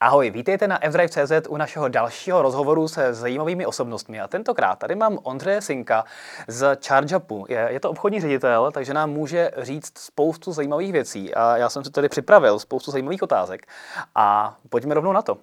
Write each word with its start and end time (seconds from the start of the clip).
Ahoj, 0.00 0.30
vítejte 0.30 0.68
na 0.68 0.78
fdrive.cz 0.90 1.32
u 1.48 1.56
našeho 1.56 1.88
dalšího 1.88 2.42
rozhovoru 2.42 2.88
se 2.88 3.14
zajímavými 3.14 3.66
osobnostmi. 3.66 4.20
A 4.20 4.28
tentokrát 4.28 4.78
tady 4.78 4.94
mám 4.94 5.18
Ondřeje 5.22 5.60
Sinka 5.60 6.04
z 6.48 6.76
ChargeUpu. 6.84 7.46
Je, 7.48 7.68
je 7.70 7.80
to 7.80 7.90
obchodní 7.90 8.20
ředitel, 8.20 8.70
takže 8.72 8.94
nám 8.94 9.10
může 9.10 9.50
říct 9.56 9.98
spoustu 9.98 10.52
zajímavých 10.52 10.92
věcí. 10.92 11.34
A 11.34 11.56
já 11.56 11.68
jsem 11.68 11.84
si 11.84 11.90
tady 11.90 12.08
připravil 12.08 12.58
spoustu 12.58 12.90
zajímavých 12.90 13.22
otázek. 13.22 13.66
A 14.14 14.56
pojďme 14.68 14.94
rovnou 14.94 15.12
na 15.12 15.22
to. 15.22 15.38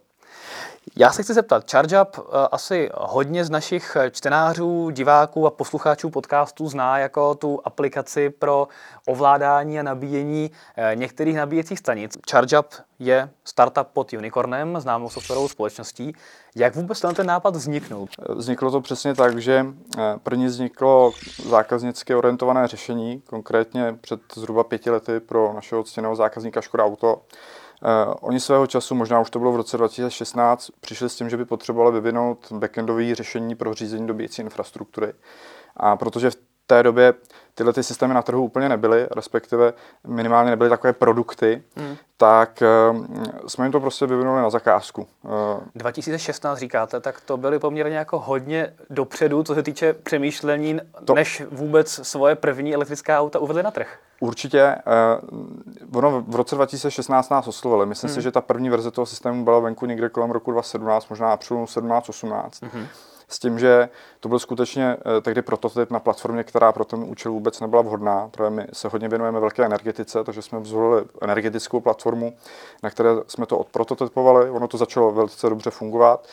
Já 0.95 1.11
se 1.11 1.23
chci 1.23 1.33
zeptat, 1.33 1.71
ChargeUp 1.71 2.17
eh, 2.17 2.21
asi 2.51 2.89
hodně 2.93 3.45
z 3.45 3.49
našich 3.49 3.97
čtenářů, 4.11 4.89
diváků 4.89 5.47
a 5.47 5.51
posluchačů 5.51 6.09
podcastů 6.09 6.67
zná 6.67 6.97
jako 6.97 7.35
tu 7.35 7.59
aplikaci 7.63 8.29
pro 8.29 8.67
ovládání 9.07 9.79
a 9.79 9.83
nabíjení 9.83 10.51
eh, 10.75 10.95
některých 10.95 11.35
nabíjecích 11.35 11.79
stanic. 11.79 12.17
ChargeUp 12.29 12.65
je 12.99 13.29
startup 13.43 13.87
pod 13.93 14.13
Unicornem, 14.13 14.79
známou 14.79 15.09
softwarovou 15.09 15.47
společností. 15.47 16.13
Jak 16.55 16.75
vůbec 16.75 17.01
ten 17.15 17.27
nápad 17.27 17.55
vzniknul? 17.55 18.07
Vzniklo 18.29 18.71
to 18.71 18.81
přesně 18.81 19.15
tak, 19.15 19.37
že 19.37 19.65
eh, 19.97 20.01
první 20.23 20.45
vzniklo 20.45 21.11
zákaznicky 21.49 22.15
orientované 22.15 22.67
řešení, 22.67 23.21
konkrétně 23.29 23.95
před 24.01 24.19
zhruba 24.35 24.63
pěti 24.63 24.89
lety 24.89 25.19
pro 25.19 25.53
našeho 25.53 25.83
ctěného 25.83 26.15
zákazníka 26.15 26.61
Škoda 26.61 26.85
Auto. 26.85 27.21
Uh, 27.83 28.13
oni 28.21 28.39
svého 28.39 28.67
času, 28.67 28.95
možná 28.95 29.19
už 29.19 29.29
to 29.29 29.39
bylo 29.39 29.51
v 29.51 29.55
roce 29.55 29.77
2016, 29.77 30.71
přišli 30.79 31.09
s 31.09 31.15
tím, 31.15 31.29
že 31.29 31.37
by 31.37 31.45
potřebovali 31.45 31.93
vyvinout 31.93 32.51
backendové 32.51 33.15
řešení 33.15 33.55
pro 33.55 33.73
řízení 33.73 34.07
dobíjecí 34.07 34.41
infrastruktury. 34.41 35.13
A 35.77 35.95
protože 35.95 36.29
v 36.29 36.37
té 36.67 36.83
době 36.83 37.13
tyhle 37.55 37.73
ty 37.73 37.83
systémy 37.83 38.13
na 38.13 38.21
trhu 38.21 38.43
úplně 38.43 38.69
nebyly, 38.69 39.07
respektive 39.11 39.73
minimálně 40.07 40.49
nebyly 40.49 40.69
takové 40.69 40.93
produkty, 40.93 41.63
hmm. 41.75 41.97
Tak 42.23 42.63
uh, 42.91 43.05
jsme 43.47 43.65
jim 43.65 43.71
to 43.71 43.79
prostě 43.79 44.05
vyvinuli 44.05 44.41
na 44.41 44.49
zakázku. 44.49 45.07
Uh, 45.23 45.31
eh, 45.67 45.69
2016 45.75 46.57
říkáte, 46.57 46.99
tak 46.99 47.21
to 47.21 47.37
byly 47.37 47.59
poměrně 47.59 47.97
jako 47.97 48.19
hodně 48.19 48.73
dopředu, 48.89 49.43
co 49.43 49.55
se 49.55 49.63
týče 49.63 49.93
přemýšlení, 49.93 50.79
to... 51.05 51.13
než 51.13 51.43
vůbec 51.51 51.99
svoje 52.07 52.35
první 52.35 52.75
elektrická 52.75 53.19
auta 53.19 53.39
uvedli 53.39 53.63
na 53.63 53.71
trh. 53.71 53.99
Určitě. 54.19 54.75
Uh, 55.31 55.97
ono 55.97 56.23
v 56.27 56.35
roce 56.35 56.55
2016 56.55 57.29
nás 57.29 57.47
oslovili. 57.47 57.85
Myslím 57.85 58.07
hmm. 58.07 58.15
si, 58.15 58.21
že 58.21 58.31
ta 58.31 58.41
první 58.41 58.69
verze 58.69 58.91
toho 58.91 59.05
systému 59.05 59.43
byla 59.43 59.59
venku 59.59 59.85
někde 59.85 60.09
kolem 60.09 60.31
roku 60.31 60.51
2017, 60.51 61.09
možná 61.09 61.37
přelomu 61.37 61.65
17-18. 61.65 62.49
Hmm 62.73 62.87
s 63.27 63.39
tím, 63.39 63.59
že 63.59 63.89
to 64.19 64.29
byl 64.29 64.39
skutečně 64.39 64.97
eh, 65.17 65.21
tehdy 65.21 65.41
prototyp 65.41 65.91
na 65.91 65.99
platformě, 65.99 66.43
která 66.43 66.71
pro 66.71 66.85
ten 66.85 67.03
účel 67.07 67.31
vůbec 67.31 67.59
nebyla 67.59 67.81
vhodná, 67.81 68.29
protože 68.31 68.49
my 68.49 68.67
se 68.73 68.87
hodně 68.87 69.09
věnujeme 69.09 69.39
velké 69.39 69.65
energetice, 69.65 70.23
takže 70.23 70.41
jsme 70.41 70.65
zvolili 70.65 71.05
energetickou 71.21 71.79
platformu, 71.79 72.33
na 72.83 72.89
které 72.89 73.09
jsme 73.27 73.45
to 73.45 73.57
odprototypovali, 73.57 74.49
ono 74.49 74.67
to 74.67 74.77
začalo 74.77 75.11
velice 75.11 75.49
dobře 75.49 75.69
fungovat, 75.69 76.27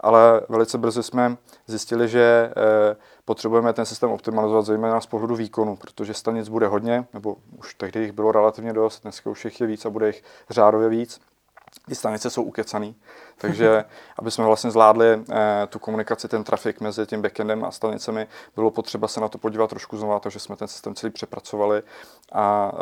ale 0.00 0.40
velice 0.48 0.78
brzy 0.78 1.02
jsme 1.02 1.36
zjistili, 1.66 2.08
že 2.08 2.52
eh, 2.56 2.96
potřebujeme 3.24 3.72
ten 3.72 3.86
systém 3.86 4.10
optimalizovat 4.10 4.66
zejména 4.66 5.00
z 5.00 5.06
pohledu 5.06 5.36
výkonu, 5.36 5.76
protože 5.76 6.14
stanic 6.14 6.48
bude 6.48 6.66
hodně, 6.66 7.06
nebo 7.14 7.36
už 7.58 7.74
tehdy 7.74 8.00
jich 8.00 8.12
bylo 8.12 8.32
relativně 8.32 8.72
dost, 8.72 9.02
dneska 9.02 9.30
už 9.30 9.44
jich 9.44 9.60
je 9.60 9.66
víc 9.66 9.86
a 9.86 9.90
bude 9.90 10.06
jich 10.06 10.22
řádově 10.50 10.88
víc 10.88 11.20
ty 11.88 11.94
stanice 11.94 12.30
jsou 12.30 12.42
ukecaný, 12.42 12.96
takže 13.38 13.84
aby 14.18 14.30
jsme 14.30 14.44
vlastně 14.44 14.70
zvládli 14.70 15.24
eh, 15.30 15.66
tu 15.66 15.78
komunikaci, 15.78 16.28
ten 16.28 16.44
trafik 16.44 16.80
mezi 16.80 17.06
tím 17.06 17.22
backendem 17.22 17.64
a 17.64 17.70
stanicemi, 17.70 18.26
bylo 18.54 18.70
potřeba 18.70 19.08
se 19.08 19.20
na 19.20 19.28
to 19.28 19.38
podívat 19.38 19.70
trošku 19.70 19.96
znovu, 19.96 20.20
takže 20.20 20.38
jsme 20.38 20.56
ten 20.56 20.68
systém 20.68 20.94
celý 20.94 21.12
přepracovali 21.12 21.82
a 22.32 22.72
eh, 22.74 22.78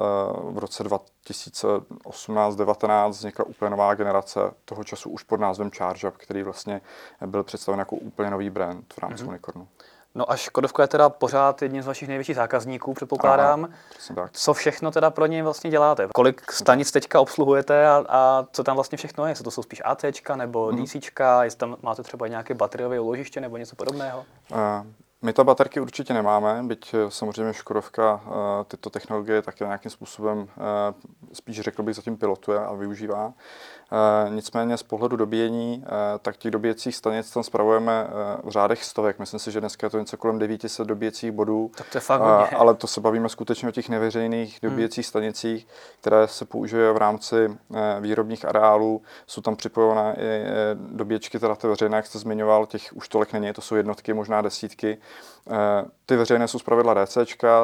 v 0.50 0.58
roce 0.58 0.84
2018-19 0.84 3.10
vznikla 3.10 3.44
úplně 3.44 3.70
nová 3.70 3.94
generace 3.94 4.41
toho 4.64 4.84
času 4.84 5.10
už 5.10 5.22
pod 5.22 5.41
názvem 5.41 5.70
ChargeUp, 5.70 6.16
který 6.16 6.42
vlastně 6.42 6.80
byl 7.27 7.42
představen 7.42 7.78
jako 7.78 7.97
úplně 7.97 8.30
nový 8.30 8.50
brand 8.50 8.94
v 8.94 8.98
rámci 8.98 9.25
mm-hmm. 9.25 9.28
Unicornu. 9.28 9.69
No 10.16 10.30
a 10.30 10.36
Škodovka 10.36 10.82
je 10.82 10.88
teda 10.88 11.08
pořád 11.08 11.62
jedním 11.62 11.82
z 11.82 11.86
vašich 11.86 12.08
největších 12.08 12.36
zákazníků, 12.36 12.94
předpokládám. 12.94 13.69
Aha, 14.16 14.28
co 14.32 14.54
všechno 14.54 14.91
teda 14.91 15.10
pro 15.10 15.26
ně 15.26 15.42
vlastně 15.42 15.70
děláte? 15.70 16.08
Kolik 16.14 16.52
stanic 16.52 16.91
teďka 16.91 17.20
obsluhujete 17.20 17.88
a, 17.88 18.04
a 18.08 18.47
co 18.53 18.64
tam 18.64 18.74
vlastně 18.74 18.98
všechno 18.98 19.26
je? 19.26 19.30
Jestli 19.30 19.44
to 19.44 19.50
jsou 19.50 19.62
spíš 19.62 19.82
AC 19.84 20.04
nebo 20.34 20.66
hmm. 20.66 20.84
DC, 20.84 20.94
jestli 21.42 21.58
tam 21.58 21.76
máte 21.82 22.03
třeba 22.03 22.28
nějaké 22.28 22.54
bateriové 22.54 23.00
uložiště 23.00 23.41
nebo 23.41 23.56
něco 23.56 23.76
podobného? 23.76 24.24
Uh, 24.53 24.58
my 25.22 25.32
ta 25.32 25.44
baterky 25.44 25.80
určitě 25.80 26.14
nemáme, 26.14 26.62
byť 26.62 26.94
eh, 26.94 27.10
samozřejmě 27.10 27.53
Škodovka 27.53 28.14
uh, 28.14 28.30
tyto 28.69 28.91
technologie 28.91 29.42
také 29.42 29.64
nějakým 29.64 29.91
způsobem 29.91 30.38
uh, 30.38 30.47
spíš 31.32 31.60
řekl 31.60 31.82
bych 31.82 31.97
zatím 31.97 32.16
pilotuje 32.16 32.58
a 32.58 32.74
využívá. 32.74 33.32
Eh, 33.94 34.31
nicméně 34.31 34.77
z 34.77 34.82
pohledu 34.82 35.16
dobíjení, 35.16 35.84
eh, 35.87 35.88
tak 36.22 36.37
těch 36.37 36.50
dobíjecích 36.50 36.97
stanic 36.97 37.31
tam 37.31 37.43
spravujeme 37.43 38.06
eh, 38.06 38.41
v 38.44 38.50
řádech 38.50 38.84
stovek. 38.84 39.19
Myslím 39.19 39.41
si, 39.41 39.53
že 39.53 39.60
dneska 39.60 39.87
je 39.87 39.91
to 39.91 39.99
něco 39.99 40.16
kolem 40.16 40.38
900 40.38 40.88
dobíjecích 40.88 41.32
bodů. 41.32 41.71
Tak 41.77 41.87
to 41.93 41.99
je 41.99 42.00
fakt 42.03 42.21
hodně. 42.21 42.56
Ale 42.56 42.75
to 42.75 42.87
se 42.87 43.00
bavíme 43.00 43.28
skutečně 43.28 43.69
o 43.69 43.72
těch 43.72 43.88
neveřejných 43.88 44.59
hmm. 44.62 44.71
dobíjecích 44.71 45.04
hmm. 45.04 45.09
stanicích, 45.09 45.66
které 46.00 46.28
se 46.28 46.44
používají 46.44 46.94
v 46.94 46.97
rámci 46.97 47.56
výrobních 48.00 48.44
areálů. 48.44 49.03
Jsou 49.27 49.41
tam 49.41 49.56
připojené 49.56 50.16
i 50.19 50.44
dobíječky, 50.75 51.38
teda 51.38 51.54
ty 51.54 51.66
veřejné, 51.66 51.97
jak 51.97 52.06
jste 52.06 52.19
zmiňoval, 52.19 52.66
těch 52.66 52.93
už 52.94 53.09
tolik 53.09 53.33
není, 53.33 53.53
to 53.53 53.60
jsou 53.60 53.75
jednotky, 53.75 54.15
možná 54.15 54.43
desítky. 54.43 54.99
Ty 56.06 56.16
veřejné 56.16 56.49
jsou 56.49 56.59
zpravidla 56.59 57.05
DC, 57.05 57.19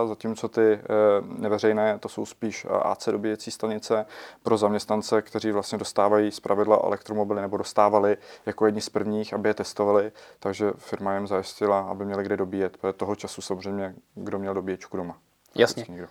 zatímco 0.09 0.49
ty 0.49 0.81
neveřejné 1.23 1.99
to 1.99 2.09
jsou 2.09 2.27
spíš 2.27 2.67
AC 2.83 3.09
dobíjecí 3.09 3.51
stanice 3.51 4.07
pro 4.43 4.57
zaměstnance, 4.57 5.23
kteří 5.23 5.53
vlastně 5.53 5.79
dostávají 5.79 6.31
zpravidla 6.31 6.81
elektromobily 6.85 7.41
nebo 7.41 7.57
dostávali 7.57 8.17
jako 8.47 8.67
jedni 8.67 8.81
z 8.81 8.89
prvních, 8.89 9.35
aby 9.35 9.49
je 9.49 9.55
testovali, 9.55 10.13
takže 10.39 10.73
firma 10.77 11.15
jim 11.15 11.27
zajistila, 11.27 11.81
aby 11.81 12.05
měli 12.05 12.25
kde 12.25 12.37
dobíjet, 12.37 12.77
protože 12.77 12.93
toho 12.93 13.17
času 13.17 13.43
samozřejmě 13.43 13.95
kdo 14.15 14.39
měl 14.39 14.55
dobíječku 14.55 14.97
doma. 14.97 15.19
Jasně. 15.55 16.09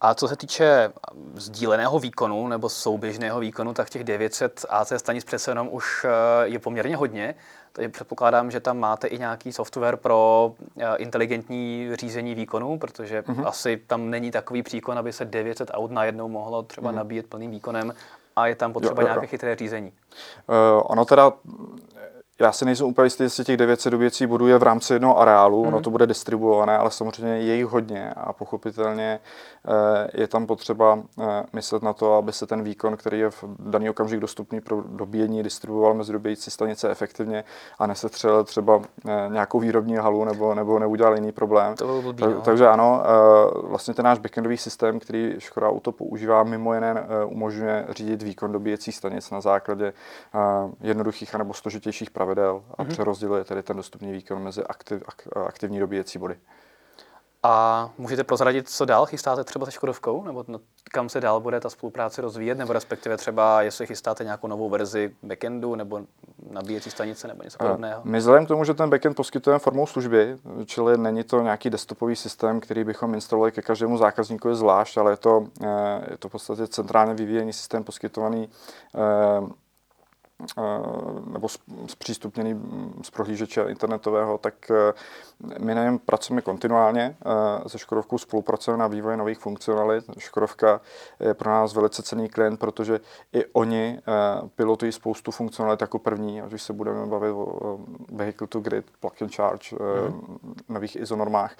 A 0.00 0.14
co 0.14 0.28
se 0.28 0.36
týče 0.36 0.92
sdíleného 1.34 1.98
výkonu 1.98 2.48
nebo 2.48 2.68
souběžného 2.68 3.40
výkonu, 3.40 3.74
tak 3.74 3.90
těch 3.90 4.04
900 4.04 4.66
AC 4.68 4.92
stanic 4.96 5.24
přece 5.24 5.50
jenom 5.50 5.68
už 5.70 6.06
eh, 6.08 6.08
je 6.42 6.58
poměrně 6.58 6.96
hodně. 6.96 7.34
Takže 7.72 7.88
předpokládám, 7.88 8.50
že 8.50 8.60
tam 8.60 8.78
máte 8.78 9.06
i 9.06 9.18
nějaký 9.18 9.52
software 9.52 9.96
pro 9.96 10.52
eh, 10.78 10.96
inteligentní 10.96 11.90
řízení 11.92 12.34
výkonu, 12.34 12.78
protože 12.78 13.20
uh-huh. 13.20 13.46
asi 13.46 13.76
tam 13.86 14.10
není 14.10 14.30
takový 14.30 14.62
příkon, 14.62 14.98
aby 14.98 15.12
se 15.12 15.24
900 15.24 15.70
aut 15.74 15.90
najednou 15.90 16.28
mohlo 16.28 16.62
třeba 16.62 16.90
uh-huh. 16.90 16.94
nabíjet 16.94 17.26
plným 17.26 17.50
výkonem 17.50 17.94
a 18.36 18.46
je 18.46 18.54
tam 18.54 18.72
potřeba 18.72 19.02
jo, 19.02 19.08
jo, 19.08 19.14
nějaké 19.14 19.26
chytré 19.26 19.56
řízení. 19.56 19.92
Uh, 20.48 20.82
ono 20.84 21.04
teda 21.04 21.32
já 22.40 22.52
si 22.52 22.64
nejsem 22.64 22.86
úplně 22.86 23.06
jistý, 23.06 23.22
jestli 23.22 23.44
těch 23.44 23.56
900 23.56 23.90
doběcí 23.90 24.26
bodů 24.26 24.46
je 24.46 24.58
v 24.58 24.62
rámci 24.62 24.92
jednoho 24.92 25.18
areálu, 25.18 25.62
mm. 25.62 25.68
ono 25.68 25.76
mhm. 25.76 25.84
to 25.84 25.90
bude 25.90 26.06
distribuované, 26.06 26.78
ale 26.78 26.90
samozřejmě 26.90 27.38
je 27.38 27.54
jich 27.54 27.66
hodně 27.66 28.10
a 28.10 28.32
pochopitelně 28.32 29.20
eh, 29.68 30.20
je 30.20 30.28
tam 30.28 30.46
potřeba 30.46 30.98
eh, 31.20 31.42
myslet 31.52 31.82
na 31.82 31.92
to, 31.92 32.14
aby 32.14 32.32
se 32.32 32.46
ten 32.46 32.62
výkon, 32.62 32.96
který 32.96 33.18
je 33.18 33.30
v 33.30 33.44
daný 33.58 33.90
okamžik 33.90 34.20
dostupný 34.20 34.60
pro 34.60 34.82
dobíjení, 34.86 35.42
distribuoval 35.42 35.94
mezi 35.94 36.12
dobíjecí 36.12 36.50
stanice 36.50 36.90
efektivně 36.90 37.44
a 37.78 37.86
nesetřel 37.86 38.44
třeba 38.44 38.80
eh, 39.08 39.28
nějakou 39.28 39.60
výrobní 39.60 39.96
halu 39.96 40.24
nebo, 40.24 40.54
nebo 40.54 40.78
neudělal 40.78 41.14
jiný 41.14 41.32
problém. 41.32 41.74
To 41.74 42.02
blbý, 42.02 42.22
no. 42.22 42.40
Takže 42.40 42.68
ano, 42.68 43.02
vlastně 43.62 43.94
ten 43.94 44.04
náš 44.04 44.18
backendový 44.18 44.56
systém, 44.56 45.00
který 45.00 45.34
Škoda 45.38 45.68
Auto 45.68 45.92
používá, 45.92 46.42
mimo 46.42 46.74
jiné 46.74 47.06
umožňuje 47.26 47.86
řídit 47.90 48.22
výkon 48.22 48.52
dobíjecích 48.52 48.96
stanic 48.96 49.30
na 49.30 49.40
základě 49.40 49.92
jednoduchých 50.80 51.34
nebo 51.34 51.54
složitějších 51.54 52.10
pravidel 52.10 52.29
pravidel 52.34 52.62
a 52.78 52.82
mm-hmm. 52.82 52.88
přerozděluje 52.88 53.44
tedy 53.44 53.62
ten 53.62 53.76
dostupný 53.76 54.12
výkon 54.12 54.42
mezi 54.42 54.64
aktiv, 54.64 55.02
ak, 55.06 55.28
aktivní 55.46 55.78
dobíjecí 55.78 56.18
body. 56.18 56.36
A 57.42 57.90
můžete 57.98 58.24
prozradit, 58.24 58.68
co 58.68 58.84
dál 58.84 59.06
chystáte 59.06 59.44
třeba 59.44 59.66
se 59.66 59.72
Škodovkou, 59.72 60.24
nebo 60.24 60.44
no, 60.48 60.60
kam 60.92 61.08
se 61.08 61.20
dál 61.20 61.40
bude 61.40 61.60
ta 61.60 61.70
spolupráce 61.70 62.22
rozvíjet, 62.22 62.58
nebo 62.58 62.72
respektive 62.72 63.16
třeba, 63.16 63.62
jestli 63.62 63.86
chystáte 63.86 64.24
nějakou 64.24 64.46
novou 64.46 64.68
verzi 64.68 65.14
backendu, 65.22 65.74
nebo 65.74 66.00
nabíjecí 66.50 66.90
stanice, 66.90 67.28
nebo 67.28 67.42
něco 67.42 67.58
podobného? 67.58 68.00
My 68.04 68.18
vzhledem 68.18 68.44
k 68.44 68.48
tomu, 68.48 68.64
že 68.64 68.74
ten 68.74 68.90
backend 68.90 69.16
poskytujeme 69.16 69.58
formou 69.58 69.86
služby, 69.86 70.36
čili 70.66 70.98
není 70.98 71.24
to 71.24 71.40
nějaký 71.42 71.70
desktopový 71.70 72.16
systém, 72.16 72.60
který 72.60 72.84
bychom 72.84 73.14
instalovali 73.14 73.52
ke 73.52 73.62
každému 73.62 73.96
zákazníkovi 73.98 74.54
zvlášť, 74.54 74.98
ale 74.98 75.12
je 75.12 75.16
to, 75.16 75.44
eh, 75.62 76.04
je 76.10 76.18
to 76.18 76.28
v 76.28 76.32
podstatě 76.32 76.66
centrálně 76.66 77.14
vyvíjený 77.14 77.52
systém 77.52 77.84
poskytovaný 77.84 78.48
eh, 78.94 79.00
Eh, 79.00 79.48
nebo 81.32 81.48
zpřístupněný 81.86 82.62
z 83.02 83.10
prohlížeče 83.10 83.62
internetového, 83.62 84.38
tak 84.38 84.70
eh, 84.70 84.92
my 85.58 85.74
na 85.74 85.84
něm 85.84 85.98
pracujeme 85.98 86.42
kontinuálně. 86.42 87.16
Eh, 87.64 87.68
se 87.68 87.78
Škodovkou 87.78 88.18
spolupracujeme 88.18 88.80
na 88.80 88.86
vývoji 88.86 89.16
nových 89.16 89.38
funkcionalit. 89.38 90.04
Škodovka 90.18 90.80
je 91.20 91.34
pro 91.34 91.50
nás 91.50 91.74
velice 91.74 92.02
cený 92.02 92.28
klient, 92.28 92.60
protože 92.60 93.00
i 93.32 93.44
oni 93.52 94.00
pilotují 94.54 94.92
spoustu 94.92 95.30
funkcionalit 95.30 95.80
jako 95.80 95.98
první, 95.98 96.42
ať 96.42 96.52
už 96.52 96.62
se 96.62 96.72
budeme 96.72 97.06
bavit 97.06 97.32
o 97.32 97.78
vehicle 98.12 98.46
to 98.46 98.60
grid, 98.60 98.86
plug 99.00 99.22
and 99.22 99.34
charge, 99.34 99.76
mm. 100.08 100.50
nových 100.68 100.96
izonormách. 100.96 101.56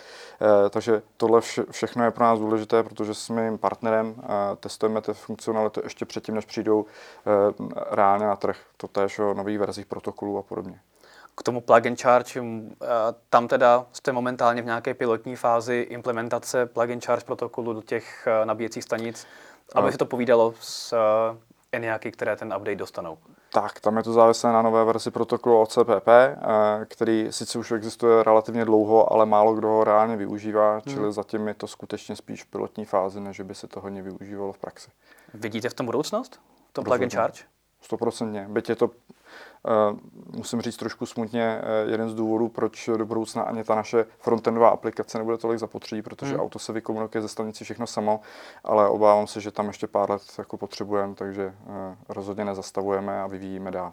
Takže 0.71 1.03
tohle 1.17 1.41
vše, 1.41 1.65
všechno 1.71 2.05
je 2.05 2.11
pro 2.11 2.25
nás 2.25 2.39
důležité, 2.39 2.83
protože 2.83 3.15
jsme 3.15 3.45
jim 3.45 3.59
partnerem, 3.59 4.15
testujeme 4.61 5.01
ty 5.01 5.15
funkcionality 5.15 5.81
ještě 5.85 6.05
předtím, 6.05 6.35
než 6.35 6.45
přijdou 6.45 6.87
reálně 7.91 8.27
na 8.27 8.37
trh. 8.37 8.70
To 8.77 8.89
též 8.89 9.19
o 9.19 9.35
nových 9.35 9.59
verzích 9.59 9.87
protokolů 9.87 10.39
a 10.39 10.43
podobně. 10.43 10.81
K 11.37 11.43
tomu 11.43 11.61
plug 11.61 11.87
and 11.87 12.01
charge, 12.01 12.43
tam 13.31 13.49
teda 13.49 13.87
jste 13.93 14.13
momentálně 14.13 14.63
v 14.63 14.65
nějaké 14.65 14.95
pilotní 14.95 15.37
fázi 15.37 15.87
implementace 15.91 16.67
plug 16.67 16.91
and 16.91 17.05
charge 17.05 17.25
protokolu 17.25 17.73
do 17.73 17.83
těch 17.83 18.29
nabíjecích 18.45 18.85
stanic, 18.85 19.27
aby 19.75 19.87
no. 19.87 19.93
se 19.93 19.99
to 19.99 20.07
povídalo 20.07 20.55
s 20.61 20.95
ENIACy, 21.73 22.13
které 22.13 22.37
ten 22.37 22.55
update 22.57 22.77
dostanou. 22.77 23.19
Tak, 23.53 23.81
tam 23.81 23.97
je 23.97 24.03
to 24.03 24.13
závislé 24.13 24.53
na 24.53 24.63
nové 24.63 24.85
verzi 24.85 25.11
protokolu 25.11 25.61
OCPP, 25.61 26.09
eh, 26.09 26.37
který 26.85 27.27
sice 27.31 27.59
už 27.59 27.71
existuje 27.71 28.23
relativně 28.23 28.65
dlouho, 28.65 29.13
ale 29.13 29.27
málo 29.27 29.55
kdo 29.55 29.69
ho 29.69 29.85
reálně 29.85 30.17
využívá, 30.17 30.73
hmm. 30.73 30.83
čili 30.83 31.13
zatím 31.13 31.49
je 31.49 31.55
to 31.55 31.67
skutečně 31.67 32.17
spíš 32.17 32.45
v 32.45 32.47
pilotní 32.47 32.85
fázi, 32.85 33.21
než 33.21 33.41
by 33.41 33.55
se 33.55 33.67
to 33.67 33.81
hodně 33.81 34.03
využívalo 34.03 34.53
v 34.53 34.59
praxi. 34.59 34.91
Vidíte 35.35 35.69
v 35.69 35.75
tom 35.75 35.87
budoucnost? 35.87 36.41
V 36.71 36.73
tom 36.73 36.85
plug 36.85 37.03
and 37.03 37.13
charge? 37.13 37.43
Stoprocentně. 37.81 38.47
Byť 38.49 38.69
je 38.69 38.77
to 38.77 38.91
musím 40.37 40.61
říct 40.61 40.77
trošku 40.77 41.07
smutně, 41.07 41.61
uh, 41.63 41.91
jeden 41.91 42.11
z 42.11 42.15
důvodů, 42.15 42.49
proč 42.49 42.91
do 42.97 43.07
budoucna 43.07 43.43
ani 43.43 43.65
ta 43.65 43.75
naše 43.75 44.07
frontendová 44.19 44.69
aplikace 44.69 45.19
nebude 45.19 45.37
tolik 45.39 45.59
zapotřebí, 45.59 46.03
protože 46.03 46.33
hmm. 46.33 46.41
auto 46.41 46.59
se 46.59 46.73
vykomunikuje 46.73 47.23
ze 47.23 47.29
stanici 47.29 47.65
všechno 47.65 47.87
samo, 47.87 48.21
ale 48.65 48.89
obávám 48.89 49.27
se, 49.27 49.41
že 49.41 49.51
tam 49.51 49.67
ještě 49.67 49.87
pár 49.87 50.11
let 50.11 50.23
jako 50.39 50.57
potřebujeme, 50.57 51.15
takže 51.15 51.47
uh, 51.47 51.75
rozhodně 52.09 52.45
nezastavujeme 52.45 53.23
a 53.23 53.27
vyvíjíme 53.27 53.71
dál. 53.71 53.93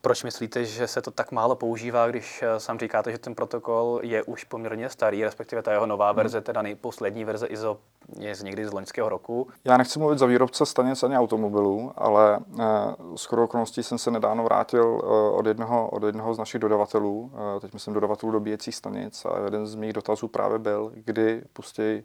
Proč 0.00 0.24
myslíte, 0.24 0.64
že 0.64 0.86
se 0.86 1.02
to 1.02 1.10
tak 1.10 1.32
málo 1.32 1.56
používá, 1.56 2.08
když 2.08 2.42
eh, 2.42 2.60
sám 2.60 2.78
říkáte, 2.78 3.12
že 3.12 3.18
ten 3.18 3.34
protokol 3.34 4.00
je 4.02 4.22
už 4.22 4.44
poměrně 4.44 4.88
starý, 4.88 5.24
respektive 5.24 5.62
ta 5.62 5.72
jeho 5.72 5.86
nová 5.86 6.08
hmm. 6.08 6.16
verze, 6.16 6.40
teda 6.40 6.62
nejposlední 6.62 7.24
verze 7.24 7.46
ISO 7.46 7.78
je 8.18 8.34
z 8.34 8.42
někdy 8.42 8.66
z 8.66 8.72
loňského 8.72 9.08
roku? 9.08 9.48
Já 9.64 9.76
nechci 9.76 9.98
mluvit 9.98 10.18
za 10.18 10.26
výrobce 10.26 10.66
stanic 10.66 11.02
ani 11.02 11.16
automobilů, 11.18 11.92
ale 11.96 12.38
uh, 12.38 13.16
s 13.16 13.32
okolností 13.32 13.82
jsem 13.82 13.98
se 13.98 14.10
nedávno 14.10 14.44
vrátil 14.44 15.00
od, 15.32 15.46
jednoho, 15.46 15.88
od 15.90 16.02
jednoho 16.02 16.34
z 16.34 16.38
našich 16.38 16.60
dodavatelů, 16.60 17.30
uh, 17.32 17.60
teď 17.60 17.72
myslím 17.72 17.94
dodavatelů 17.94 18.32
dobíjecích 18.32 18.74
stanic 18.74 19.24
a 19.24 19.44
jeden 19.44 19.66
z 19.66 19.74
mých 19.74 19.92
dotazů 19.92 20.28
právě 20.28 20.58
byl, 20.58 20.92
kdy 20.94 21.42
pustí 21.52 22.02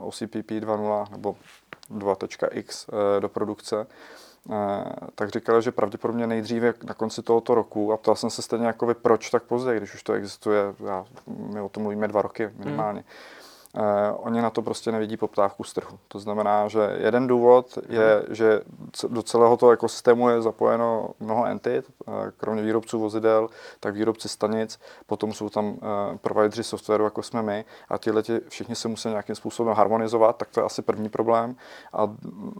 OCPP 0.00 0.50
2.0 0.50 1.06
nebo 1.10 1.36
2.x 1.90 2.88
uh, 2.88 3.20
do 3.20 3.28
produkce. 3.28 3.86
Eh, 4.50 4.84
tak 5.14 5.30
říkali, 5.30 5.62
že 5.62 5.72
pravděpodobně 5.72 6.26
nejdříve 6.26 6.74
na 6.84 6.94
konci 6.94 7.22
tohoto 7.22 7.54
roku 7.54 7.92
a 7.92 7.96
ptal 7.96 8.16
jsem 8.16 8.30
se 8.30 8.42
stejně 8.42 8.66
jako 8.66 8.86
vy, 8.86 8.94
proč 8.94 9.30
tak 9.30 9.42
později, 9.42 9.78
když 9.78 9.94
už 9.94 10.02
to 10.02 10.12
existuje, 10.12 10.58
já, 10.86 11.04
my 11.26 11.60
o 11.60 11.68
tom 11.68 11.82
mluvíme 11.82 12.08
dva 12.08 12.22
roky 12.22 12.50
minimálně. 12.56 13.00
Hmm 13.00 13.08
eh, 13.08 13.47
oni 14.16 14.42
na 14.42 14.50
to 14.50 14.62
prostě 14.62 14.92
nevidí 14.92 15.16
poptávku 15.16 15.64
z 15.64 15.72
trhu. 15.72 15.98
To 16.08 16.18
znamená, 16.18 16.68
že 16.68 16.96
jeden 16.98 17.26
důvod 17.26 17.78
je, 17.88 18.24
že 18.30 18.60
do 19.08 19.22
celého 19.22 19.56
toho 19.56 19.72
ekosystému 19.72 20.28
je 20.28 20.42
zapojeno 20.42 21.10
mnoho 21.20 21.46
entit, 21.46 21.84
eh, 22.08 22.12
kromě 22.36 22.62
výrobců 22.62 22.98
vozidel, 22.98 23.48
tak 23.80 23.94
výrobci 23.94 24.28
stanic, 24.28 24.80
potom 25.06 25.32
jsou 25.32 25.48
tam 25.48 25.76
eh, 25.76 26.18
provideři 26.18 26.64
softwaru, 26.64 27.04
jako 27.04 27.22
jsme 27.22 27.42
my, 27.42 27.64
a 27.88 27.98
tihle 27.98 28.22
všichni 28.48 28.74
se 28.74 28.88
musí 28.88 29.08
nějakým 29.08 29.34
způsobem 29.34 29.74
harmonizovat, 29.74 30.36
tak 30.36 30.48
to 30.48 30.60
je 30.60 30.64
asi 30.64 30.82
první 30.82 31.08
problém. 31.08 31.56
A 31.92 32.10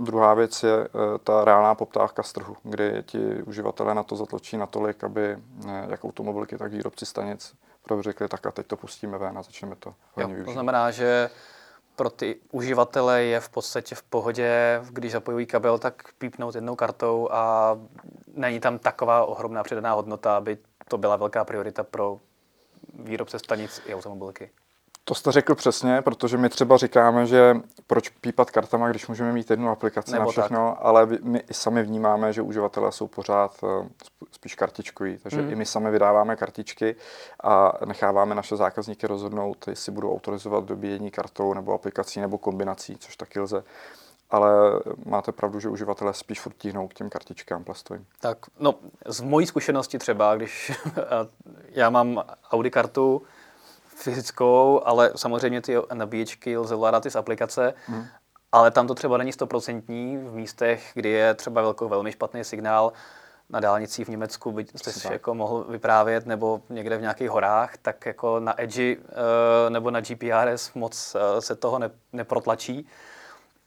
druhá 0.01 0.35
věc 0.35 0.63
je 0.63 0.75
eh, 0.85 1.19
ta 1.25 1.45
reálná 1.45 1.75
poptávka 1.75 2.23
z 2.23 2.33
trhu, 2.33 2.57
kdy 2.63 3.03
ti 3.07 3.43
uživatelé 3.43 3.95
na 3.95 4.03
to 4.03 4.17
zatlačí 4.17 4.57
natolik, 4.57 5.05
aby 5.05 5.39
jak 5.89 6.05
automobilky, 6.05 6.59
tak 6.59 6.73
výrobci 6.73 7.07
stanic 7.07 7.55
řekli, 8.01 8.29
tak 8.29 8.47
a 8.47 8.51
teď 8.51 8.67
to 8.67 8.77
pustíme 8.77 9.19
ven 9.19 9.39
a 9.39 9.43
začneme 9.43 9.77
to 9.77 9.95
hodně 10.15 10.39
jo, 10.39 10.45
To 10.45 10.53
znamená, 10.53 10.91
že 10.99 11.31
pro 11.97 12.11
ty 12.11 12.37
uživatele 12.51 13.23
je 13.23 13.41
v 13.41 13.49
podstatě 13.49 13.95
v 13.95 14.03
pohodě, 14.03 14.81
když 14.91 15.13
zapojují 15.13 15.47
kabel, 15.47 15.79
tak 15.79 16.13
pípnout 16.19 16.55
jednou 16.55 16.77
kartou 16.77 17.29
a 17.33 17.75
není 18.35 18.61
tam 18.61 18.79
taková 18.79 19.25
ohromná 19.25 19.63
přidaná 19.63 19.93
hodnota, 19.93 20.37
aby 20.37 20.59
to 20.89 20.99
byla 20.99 21.17
velká 21.17 21.45
priorita 21.45 21.85
pro 21.85 22.21
výrobce 22.95 23.39
stanic 23.39 23.83
i 23.87 23.95
automobilky. 23.95 24.51
To 25.09 25.15
jste 25.15 25.33
řekl 25.33 25.55
přesně, 25.55 26.03
protože 26.03 26.37
my 26.37 26.49
třeba 26.49 26.77
říkáme, 26.77 27.27
že 27.27 27.57
proč 27.87 28.09
pípat 28.09 28.51
kartama, 28.51 28.89
když 28.89 29.07
můžeme 29.07 29.33
mít 29.33 29.51
jednu 29.51 29.71
aplikaci 29.71 30.13
Nebo 30.13 30.25
na 30.25 30.31
všechno, 30.31 30.71
tak. 30.71 30.79
ale 30.87 31.09
my 31.23 31.39
i 31.51 31.55
sami 31.55 31.83
vnímáme, 31.83 32.33
že 32.33 32.43
uživatelé 32.43 32.93
jsou 32.93 33.07
pořád 33.07 33.57
eh, 33.65 33.89
spíš 34.33 34.55
kartičkoví, 34.55 35.19
takže 35.23 35.43
mm. 35.43 35.53
i 35.53 35.57
my 35.57 35.67
sami 35.67 35.91
vydáváme 35.91 36.37
kartičky 36.37 36.97
a 37.43 37.73
necháváme 37.85 38.35
naše 38.35 38.57
zákazníky 38.57 39.07
rozhodnout, 39.07 39.69
jestli 39.69 39.93
budou 39.93 40.13
autorizovat 40.13 40.65
dobíjení 40.65 41.11
kartou 41.11 41.55
nebo 41.55 41.75
aplikací 41.75 42.21
nebo 42.21 42.39
kombinací, 42.39 42.97
což 42.99 43.17
taky 43.17 43.41
lze 43.41 43.65
ale 44.31 44.51
máte 45.05 45.33
pravdu, 45.33 45.61
že 45.61 45.69
uživatelé 45.69 46.15
spíš 46.15 46.41
furt 46.41 46.57
tíhnou 46.59 46.89
k 46.89 46.95
těm 46.95 47.11
kartičkám 47.11 47.65
plastovým. 47.65 48.07
Tak, 48.21 48.39
no, 48.59 48.75
z 49.07 49.21
mojí 49.21 49.47
zkušenosti 49.47 49.99
třeba, 49.99 50.37
když 50.37 50.73
já 51.71 51.91
mám 51.91 52.25
Audi 52.51 52.71
kartu, 52.71 53.23
fyzickou, 53.99 54.83
ale 54.85 55.11
samozřejmě 55.17 55.61
ty 55.61 55.77
nabíječky 55.93 56.57
lze 56.57 56.75
ovládat 56.75 57.07
i 57.07 57.11
z 57.11 57.17
aplikace, 57.17 57.75
hmm. 57.87 58.07
ale 58.53 58.71
tam 58.71 58.87
to 58.87 58.95
třeba 58.95 59.17
není 59.17 59.33
stoprocentní 59.33 60.17
v 60.17 60.35
místech, 60.35 60.91
kdy 60.95 61.09
je 61.09 61.35
třeba 61.35 61.63
velko, 61.63 61.89
velmi 61.89 62.13
špatný 62.13 62.45
signál, 62.45 62.93
na 63.51 63.61
dálnicích 63.61 64.07
v 64.07 64.11
Německu, 64.11 64.53
byť 64.53 64.79
jste 64.79 64.93
si 64.93 65.13
jako 65.13 65.35
mohl 65.35 65.65
vyprávět, 65.69 66.27
nebo 66.27 66.61
někde 66.69 66.97
v 66.97 67.01
nějakých 67.01 67.31
horách, 67.31 67.77
tak 67.77 68.07
jako 68.07 68.41
na 68.41 68.63
Edge 68.63 68.97
uh, 68.97 69.05
nebo 69.69 69.91
na 69.91 70.01
GPRS 70.01 70.75
moc 70.75 71.15
uh, 71.15 71.41
se 71.41 71.55
toho 71.55 71.79
ne, 71.79 71.91
neprotlačí. 72.13 72.87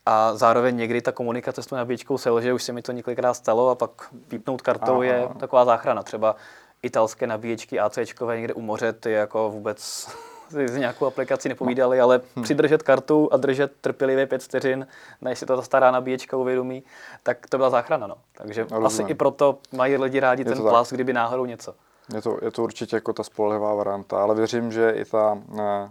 A 0.06 0.36
zároveň 0.36 0.78
někdy 0.78 1.02
ta 1.02 1.12
komunikace 1.12 1.64
s 1.64 1.66
tou 1.66 1.76
nabíječkou 1.76 2.18
selže, 2.18 2.54
už 2.54 2.64
se 2.64 2.74
mi 2.74 2.82
to 2.82 2.92
několikrát 2.92 3.34
stalo 3.34 3.70
a 3.70 3.76
pak 3.76 3.92
pípnout 4.28 4.62
kartou 4.62 4.94
Aha. 4.94 5.04
je 5.04 5.30
taková 5.40 5.66
záchrana. 5.66 6.04
Třeba 6.04 6.36
italské 6.84 7.28
nabíječky 7.28 7.80
ACčkové 7.80 8.38
někde 8.38 8.54
u 8.54 8.62
moře, 8.62 8.94
ty 8.94 9.12
jako 9.12 9.50
vůbec 9.50 10.10
z 10.50 10.78
nějakou 10.78 11.06
aplikaci 11.06 11.50
nepovídali, 11.50 12.00
ale 12.00 12.22
hmm. 12.36 12.44
přidržet 12.44 12.84
kartu 12.84 13.30
a 13.32 13.38
držet 13.38 13.72
trpělivě 13.82 14.28
pět 14.28 14.44
vteřin, 14.44 14.88
než 15.22 15.40
si 15.40 15.46
to 15.46 15.56
ta 15.56 15.62
stará 15.62 15.92
nabíječka 15.92 16.38
uvědomí, 16.38 16.84
tak 17.24 17.48
to 17.50 17.58
byla 17.58 17.70
záchrana. 17.70 18.08
No. 18.08 18.16
Takže 18.34 18.66
no, 18.72 18.86
asi 18.86 19.04
i 19.04 19.14
proto 19.14 19.60
mají 19.72 19.98
lidi 19.98 20.20
rádi 20.20 20.42
je 20.42 20.46
ten 20.46 20.58
plas, 20.58 20.94
kdyby 20.94 21.14
náhodou 21.14 21.46
něco. 21.46 21.76
Je 22.16 22.22
to, 22.22 22.38
je 22.42 22.52
to 22.52 22.64
určitě 22.64 22.96
jako 22.96 23.14
ta 23.14 23.24
spolehlivá 23.24 23.74
varianta, 23.74 24.24
ale 24.24 24.36
věřím, 24.36 24.72
že 24.72 24.90
i 24.90 25.06
ta 25.06 25.38
Eh, 25.60 25.90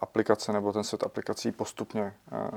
aplikace 0.00 0.52
nebo 0.52 0.72
ten 0.72 0.84
set 0.84 1.02
aplikací 1.02 1.52
postupně 1.52 2.14
eh, 2.32 2.50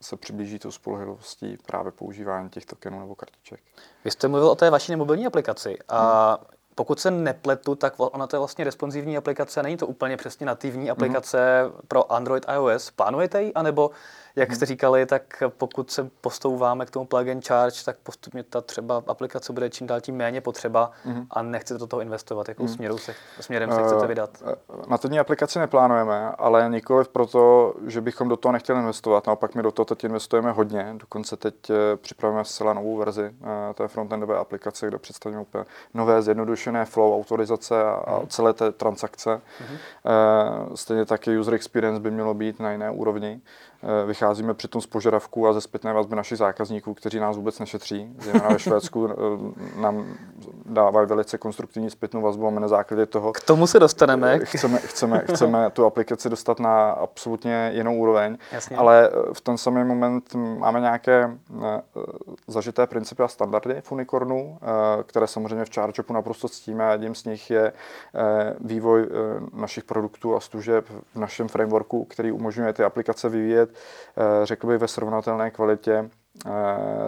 se 0.00 0.16
přiblíží 0.16 0.58
tou 0.58 0.70
spolehlivostí 0.70 1.58
právě 1.66 1.92
používání 1.92 2.50
těch 2.50 2.66
tokenů 2.66 3.00
nebo 3.00 3.14
kartiček. 3.14 3.60
Vy 4.04 4.10
jste 4.10 4.28
mluvil 4.28 4.48
o 4.48 4.54
té 4.54 4.70
vaší 4.70 4.96
mobilní 4.96 5.26
aplikaci 5.26 5.78
a 5.88 6.38
pokud 6.74 7.00
se 7.00 7.10
nepletu, 7.10 7.74
tak 7.74 7.94
ona 7.96 8.26
to 8.26 8.36
je 8.36 8.38
vlastně 8.38 8.64
responsivní 8.64 9.16
aplikace, 9.16 9.62
není 9.62 9.76
to 9.76 9.86
úplně 9.86 10.16
přesně 10.16 10.46
nativní 10.46 10.90
aplikace 10.90 11.62
hmm. 11.62 11.72
pro 11.88 12.12
Android 12.12 12.46
iOS. 12.54 12.90
Plánujete 12.90 13.42
ji, 13.42 13.52
anebo 13.54 13.90
jak 14.36 14.54
jste 14.54 14.66
říkali, 14.66 15.06
tak 15.06 15.42
pokud 15.48 15.90
se 15.90 16.10
postouváme 16.20 16.86
k 16.86 16.90
tomu 16.90 17.06
plug 17.06 17.28
and 17.28 17.46
charge, 17.46 17.76
tak 17.84 17.96
postupně 18.02 18.42
ta 18.42 18.60
třeba 18.60 19.02
aplikace 19.06 19.52
bude 19.52 19.70
čím 19.70 19.86
dál 19.86 20.00
tím 20.00 20.16
méně 20.16 20.40
potřeba 20.40 20.90
mm-hmm. 21.06 21.26
a 21.30 21.42
nechcete 21.42 21.78
do 21.78 21.86
toho 21.86 22.00
investovat. 22.00 22.48
Jakou 22.48 22.62
mm. 22.62 22.68
směru 22.68 22.98
se, 22.98 23.14
směrem 23.40 23.72
se 23.72 23.82
chcete 23.82 24.06
vydat? 24.06 24.30
Eh, 24.46 24.54
na 24.88 24.98
tenní 24.98 25.20
aplikaci 25.20 25.58
neplánujeme, 25.58 26.30
ale 26.38 26.68
nikoliv 26.68 27.08
proto, 27.08 27.74
že 27.86 28.00
bychom 28.00 28.28
do 28.28 28.36
toho 28.36 28.52
nechtěli 28.52 28.78
investovat. 28.78 29.26
Naopak 29.26 29.54
my 29.54 29.62
do 29.62 29.72
toho 29.72 29.86
teď 29.86 30.04
investujeme 30.04 30.52
hodně. 30.52 30.94
Dokonce 30.96 31.36
teď 31.36 31.54
eh, 31.70 31.96
připravujeme 31.96 32.44
zcela 32.44 32.72
novou 32.74 32.96
verzi 32.96 33.34
eh, 33.70 33.74
té 33.74 33.88
frontendové 33.88 34.38
aplikace, 34.38 34.88
kde 34.88 34.98
představíme 34.98 35.40
úplně 35.40 35.64
nové 35.94 36.22
zjednodušené 36.22 36.84
flow, 36.84 37.16
autorizace 37.16 37.84
a 37.84 38.18
mm. 38.20 38.26
celé 38.26 38.52
té 38.52 38.72
transakce. 38.72 39.40
Mm-hmm. 39.40 40.74
Stejně 40.74 41.04
taky 41.04 41.38
user 41.38 41.54
experience 41.54 42.00
by 42.00 42.10
mělo 42.10 42.34
být 42.34 42.60
na 42.60 42.72
jiné 42.72 42.90
úrovni. 42.90 43.40
Eh, 43.82 44.06
vycházíme 44.26 44.54
přitom 44.54 44.80
z 44.80 44.86
požadavků 44.86 45.48
a 45.48 45.52
ze 45.52 45.60
zpětné 45.60 45.92
vazby 45.92 46.16
našich 46.16 46.38
zákazníků, 46.38 46.94
kteří 46.94 47.20
nás 47.20 47.36
vůbec 47.36 47.58
nešetří. 47.58 48.08
Zejména 48.18 48.48
ve 48.48 48.58
Švédsku 48.58 49.08
eh, 49.10 49.80
nám 49.80 50.06
dávají 50.68 51.06
velice 51.08 51.38
konstruktivní 51.38 51.90
zpětnou 51.90 52.22
vazbu 52.22 52.46
a 52.46 52.50
my 52.50 52.60
na 52.60 52.68
základě 52.68 53.06
toho... 53.06 53.32
K 53.32 53.40
tomu 53.40 53.66
se 53.66 53.78
dostaneme. 53.78 54.38
Eh, 54.42 54.44
chceme, 54.44 54.78
chceme, 54.78 55.22
chceme 55.32 55.70
tu 55.70 55.84
aplikaci 55.84 56.30
dostat 56.30 56.60
na 56.60 56.90
absolutně 56.90 57.70
jinou 57.74 57.96
úroveň, 57.96 58.38
Jasně. 58.52 58.76
ale 58.76 59.10
v 59.32 59.40
ten 59.40 59.58
samý 59.58 59.84
moment 59.84 60.34
máme 60.34 60.80
nějaké 60.80 61.30
zažité 62.48 62.86
principy 62.86 63.22
a 63.22 63.28
standardy 63.28 63.80
v 63.80 63.92
Unicornu, 63.92 64.58
které 65.06 65.26
samozřejmě 65.26 65.64
v 65.64 65.74
ChargeUpu 65.74 66.12
naprosto 66.12 66.48
ctíme 66.48 66.88
a 66.88 66.92
jedním 66.92 67.14
z 67.14 67.24
nich 67.24 67.50
je 67.50 67.72
vývoj 68.60 69.08
našich 69.52 69.84
produktů 69.84 70.36
a 70.36 70.40
služeb 70.40 70.84
v 71.14 71.18
našem 71.18 71.48
frameworku, 71.48 72.04
který 72.04 72.32
umožňuje 72.32 72.72
ty 72.72 72.84
aplikace 72.84 73.28
vyvíjet 73.28 73.70
Eh, 74.18 74.46
řekl 74.46 74.66
bych, 74.66 74.78
ve 74.78 74.88
srovnatelné 74.88 75.50
kvalitě 75.50 75.92
eh, 75.92 76.10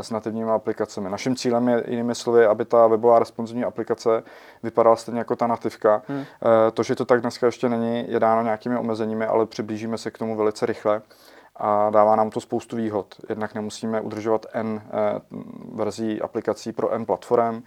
s 0.01 0.11
nativními 0.11 0.51
aplikacemi. 0.51 1.11
Naším 1.11 1.37
cílem 1.37 1.69
je 1.69 1.85
jinými 1.89 2.15
slovy, 2.15 2.47
aby 2.47 2.65
ta 2.65 2.87
webová 2.87 3.19
responsivní 3.19 3.65
aplikace 3.65 4.23
vypadala 4.63 4.97
stejně 4.97 5.19
jako 5.19 5.37
ta 5.37 5.47
nativka. 5.47 6.03
Hmm. 6.09 6.21
Eh, 6.21 6.71
to, 6.71 6.83
že 6.83 6.95
to 6.95 7.05
tak 7.05 7.21
dneska 7.21 7.47
ještě 7.47 7.69
není, 7.69 8.05
je 8.09 8.21
dáno 8.21 8.43
nějakými 8.43 8.77
omezeními, 8.77 9.27
ale 9.27 9.47
přiblížíme 9.47 9.99
se 9.99 10.11
k 10.11 10.19
tomu 10.19 10.37
velice 10.37 10.67
rychle 10.67 11.03
a 11.59 11.91
dává 11.91 12.17
nám 12.17 12.31
to 12.31 12.41
spoustu 12.41 12.77
výhod. 12.77 13.15
Jednak 13.29 13.55
nemusíme 13.55 14.01
udržovat 14.01 14.47
N 14.53 14.83
verzí 15.73 16.23
aplikací 16.23 16.73
pro 16.73 16.91
N 16.93 17.07
platform. 17.07 17.63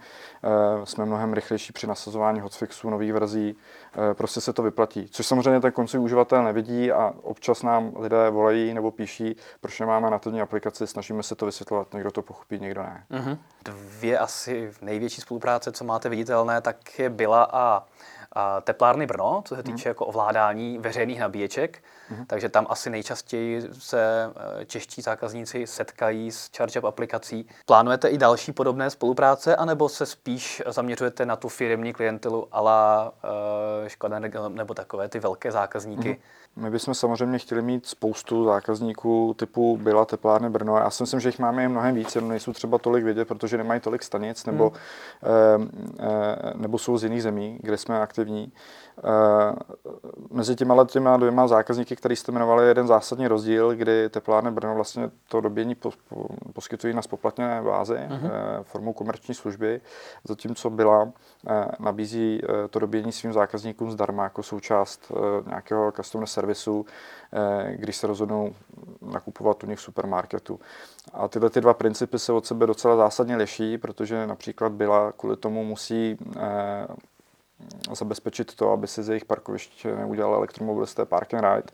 Jsme 0.84 1.04
mnohem 1.04 1.32
rychlejší 1.32 1.72
při 1.72 1.86
nasazování 1.86 2.40
hotfixů 2.40 2.90
nových 2.90 3.12
verzí. 3.12 3.56
Prostě 4.12 4.40
se 4.40 4.52
to 4.52 4.62
vyplatí. 4.62 5.08
Což 5.08 5.26
samozřejmě 5.26 5.60
ten 5.60 5.72
koncový 5.72 6.04
uživatel 6.04 6.44
nevidí 6.44 6.92
a 6.92 7.12
občas 7.22 7.62
nám 7.62 7.92
lidé 7.98 8.30
volají 8.30 8.74
nebo 8.74 8.90
píší, 8.90 9.36
proč 9.60 9.80
nemáme 9.80 10.10
nativní 10.10 10.40
aplikaci, 10.40 10.86
snažíme 10.86 11.22
se 11.22 11.34
to 11.34 11.46
vysvětlovat, 11.46 11.94
někdo 11.94 12.10
to 12.10 12.22
pochopí, 12.22 12.58
někdo 12.58 12.82
ne. 12.82 13.04
Mm-hmm. 13.10 13.38
Dvě 13.64 14.18
asi 14.18 14.72
největší 14.82 15.20
spolupráce, 15.20 15.72
co 15.72 15.84
máte 15.84 16.08
viditelné, 16.08 16.60
tak 16.60 16.98
je 16.98 17.10
byla 17.10 17.48
a 17.52 17.84
teplárny 18.62 19.06
Brno, 19.06 19.42
co 19.44 19.56
se 19.56 19.62
týče 19.62 19.88
mm. 19.88 19.90
jako 19.90 20.06
ovládání 20.06 20.78
veřejných 20.78 21.20
nabíječek. 21.20 21.82
Mm. 22.10 22.26
Takže 22.26 22.48
tam 22.48 22.66
asi 22.68 22.90
nejčastěji 22.90 23.62
se 23.72 24.30
eh, 24.60 24.64
čeští 24.64 25.02
zákazníci 25.02 25.66
setkají 25.66 26.30
s 26.30 26.50
ChargeUp 26.56 26.84
aplikací. 26.84 27.48
Plánujete 27.66 28.08
i 28.08 28.18
další 28.18 28.52
podobné 28.52 28.90
spolupráce, 28.90 29.56
anebo 29.56 29.88
se 29.88 30.06
spíš 30.06 30.62
zaměřujete 30.66 31.26
na 31.26 31.36
tu 31.36 31.48
firmní 31.48 31.92
klientelu 31.92 32.48
ala 32.52 33.12
uh, 33.24 33.88
Škoda 33.88 34.18
nebo 34.48 34.74
takové 34.74 35.08
ty 35.08 35.18
velké 35.18 35.52
zákazníky? 35.52 36.08
Mm. 36.08 36.16
My 36.56 36.70
bychom 36.70 36.94
samozřejmě 36.94 37.38
chtěli 37.38 37.62
mít 37.62 37.86
spoustu 37.86 38.44
zákazníků 38.44 39.34
typu 39.38 39.76
byla 39.76 40.04
teplárny 40.04 40.50
Brno. 40.50 40.76
Já 40.76 40.90
si 40.90 41.02
myslím, 41.02 41.20
že 41.20 41.28
jich 41.28 41.38
máme 41.38 41.64
i 41.64 41.68
mnohem 41.68 41.94
víc, 41.94 42.14
jenom 42.14 42.30
nejsou 42.30 42.52
třeba 42.52 42.78
tolik 42.78 43.04
vidět, 43.04 43.28
protože 43.28 43.56
nemají 43.56 43.80
tolik 43.80 44.02
stanic 44.02 44.46
nebo, 44.46 44.72
hmm. 45.22 45.88
e, 46.00 46.06
e, 46.06 46.52
nebo 46.54 46.78
jsou 46.78 46.98
z 46.98 47.04
jiných 47.04 47.22
zemí, 47.22 47.58
kde 47.62 47.76
jsme 47.76 48.00
aktivní. 48.00 48.52
Eh, 48.98 49.54
mezi 50.30 50.56
těma 50.56 50.84
těma 50.84 51.16
dvěma 51.16 51.48
zákazníky, 51.48 51.96
který 51.96 52.16
jste 52.16 52.32
jmenovali, 52.32 52.64
je 52.64 52.68
jeden 52.68 52.86
zásadní 52.86 53.28
rozdíl, 53.28 53.74
kdy 53.74 54.08
teplárny 54.08 54.50
Brno 54.50 54.74
vlastně 54.74 55.10
to 55.28 55.40
dobění 55.40 55.76
poskytují 56.52 56.94
na 56.94 57.02
spoplatněné 57.02 57.62
bázi 57.62 57.94
uh-huh. 57.94 58.30
formou 58.62 58.92
komerční 58.92 59.34
služby, 59.34 59.80
zatímco 60.24 60.70
byla 60.70 61.12
nabízí 61.78 62.40
to 62.70 62.78
dobění 62.78 63.12
svým 63.12 63.32
zákazníkům 63.32 63.90
zdarma 63.90 64.24
jako 64.24 64.42
součást 64.42 65.12
nějakého 65.46 65.92
customer 65.92 66.28
servisu, 66.42 66.86
když 67.74 67.96
se 67.96 68.06
rozhodnou 68.06 68.54
nakupovat 69.00 69.64
u 69.64 69.66
nich 69.66 69.80
supermarketu. 69.80 70.60
A 71.12 71.28
tyhle 71.28 71.50
ty 71.50 71.60
dva 71.60 71.74
principy 71.74 72.18
se 72.18 72.32
od 72.32 72.46
sebe 72.46 72.66
docela 72.66 72.96
zásadně 72.96 73.36
liší, 73.36 73.78
protože 73.78 74.26
například 74.26 74.72
byla 74.72 75.12
kvůli 75.12 75.36
tomu 75.36 75.64
musí 75.64 76.18
zabezpečit 77.92 78.54
to, 78.54 78.72
aby 78.72 78.86
si 78.86 79.02
z 79.02 79.08
jejich 79.08 79.24
parkovišť 79.24 79.84
neudělal 79.84 80.34
elektromobilisté 80.34 81.04
park 81.04 81.34
and 81.34 81.44
ride. 81.54 81.70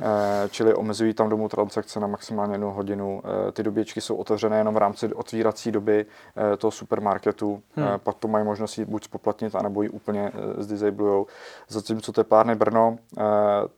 Eh, 0.00 0.48
čili 0.48 0.74
omezují 0.74 1.14
tam 1.14 1.28
domů 1.28 1.48
transakce 1.48 2.00
na 2.00 2.06
maximálně 2.06 2.54
jednu 2.54 2.70
hodinu. 2.70 3.22
Eh, 3.48 3.52
ty 3.52 3.62
doběčky 3.62 4.00
jsou 4.00 4.16
otevřené 4.16 4.58
jenom 4.58 4.74
v 4.74 4.78
rámci 4.78 5.14
otvírací 5.14 5.72
doby 5.72 6.06
eh, 6.36 6.56
toho 6.56 6.70
supermarketu. 6.70 7.62
Hmm. 7.76 7.86
Pak 7.96 8.16
to 8.16 8.28
mají 8.28 8.44
možnost 8.44 8.78
buď 8.78 9.04
spoplatnit, 9.04 9.54
anebo 9.54 9.82
ji 9.82 9.88
úplně 9.88 10.32
zdisablujou. 10.58 11.26
Zatímco 11.68 12.12
teplárny 12.12 12.54
Brno, 12.54 12.98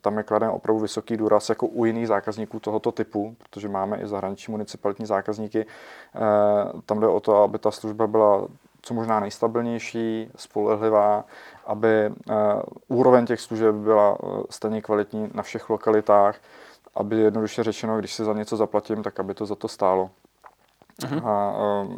tam 0.00 0.18
je 0.18 0.22
kladen 0.22 0.48
opravdu 0.48 0.82
vysoký 0.82 1.16
důraz 1.16 1.48
jako 1.48 1.66
u 1.66 1.84
jiných 1.84 2.08
zákazníků 2.08 2.60
tohoto 2.60 2.92
typu, 2.92 3.37
protože 3.38 3.68
máme 3.68 3.96
i 3.96 4.06
zahraniční 4.06 4.50
municipalitní 4.50 5.06
zákazníky. 5.06 5.66
Tam 6.87 7.00
jde 7.00 7.06
o 7.06 7.20
to, 7.20 7.42
aby 7.42 7.58
ta 7.58 7.70
služba 7.70 8.06
byla 8.06 8.48
co 8.82 8.94
možná 8.94 9.20
nejstabilnější, 9.20 10.30
spolehlivá, 10.37 11.25
aby 11.66 12.08
uh, 12.08 12.35
úroveň 12.88 13.26
těch 13.26 13.40
služeb 13.40 13.75
byla 13.75 14.23
uh, 14.23 14.42
stejně 14.50 14.82
kvalitní 14.82 15.30
na 15.35 15.42
všech 15.42 15.70
lokalitách, 15.70 16.40
aby 16.94 17.16
jednoduše 17.16 17.62
řečeno, 17.64 17.99
když 17.99 18.14
si 18.14 18.25
za 18.25 18.32
něco 18.32 18.56
zaplatím, 18.56 19.02
tak 19.02 19.20
aby 19.20 19.35
to 19.35 19.47
za 19.47 19.54
to 19.54 19.68
stálo. 19.68 20.11
Uh-huh. 21.02 21.28
A 21.28 21.58
uh, 21.82 21.92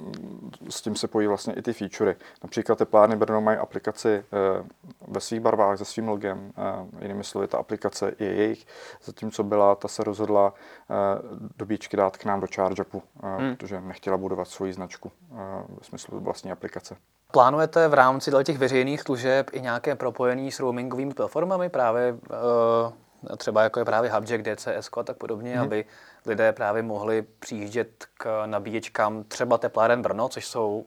s 0.68 0.82
tím 0.82 0.96
se 0.96 1.08
pojí 1.08 1.26
vlastně 1.26 1.54
i 1.54 1.62
ty 1.62 1.72
featurey. 1.72 2.14
Například 2.42 2.78
teplárny 2.78 3.16
Brno 3.16 3.40
mají 3.40 3.58
aplikaci 3.58 4.24
uh, 4.60 4.66
ve 5.14 5.20
svých 5.20 5.40
barvách 5.40 5.78
se 5.78 5.84
svým 5.84 6.08
logem, 6.08 6.52
uh, 6.82 7.02
jinými 7.02 7.24
slovy 7.24 7.48
ta 7.48 7.58
aplikace 7.58 8.14
je 8.18 8.34
jejich, 8.34 8.66
zatímco 9.04 9.42
byla, 9.42 9.74
ta 9.74 9.88
se 9.88 10.04
rozhodla 10.04 10.48
uh, 10.52 11.38
dobíčky 11.56 11.96
dát 11.96 12.16
k 12.16 12.24
nám 12.24 12.40
do 12.40 12.46
ChargeUpu, 12.54 13.02
uh, 13.22 13.30
hmm. 13.30 13.56
protože 13.56 13.80
nechtěla 13.80 14.16
budovat 14.16 14.48
svoji 14.48 14.72
značku 14.72 15.12
uh, 15.30 15.38
ve 15.68 15.84
smyslu 15.84 16.20
vlastní 16.20 16.52
aplikace. 16.52 16.96
Plánujete 17.32 17.88
v 17.88 17.94
rámci 17.94 18.30
těch 18.44 18.58
veřejných 18.58 19.00
služeb 19.00 19.50
i 19.52 19.60
nějaké 19.60 19.94
propojení 19.94 20.52
s 20.52 20.60
roamingovými 20.60 21.14
platformami 21.14 21.68
právě 21.68 22.12
uh, 22.12 23.36
třeba 23.36 23.62
jako 23.62 23.78
je 23.78 23.84
právě 23.84 24.10
Hubjack, 24.10 24.42
DCS 24.42 24.88
a 24.96 25.02
tak 25.02 25.16
podobně, 25.16 25.52
hmm. 25.52 25.62
aby 25.62 25.84
lidé 26.26 26.52
právě 26.52 26.82
mohli 26.82 27.22
přijíždět 27.22 28.06
k 28.14 28.46
nabíječkám 28.46 29.24
třeba 29.24 29.58
tepláren 29.58 30.02
Brno, 30.02 30.28
což 30.28 30.46
jsou 30.46 30.84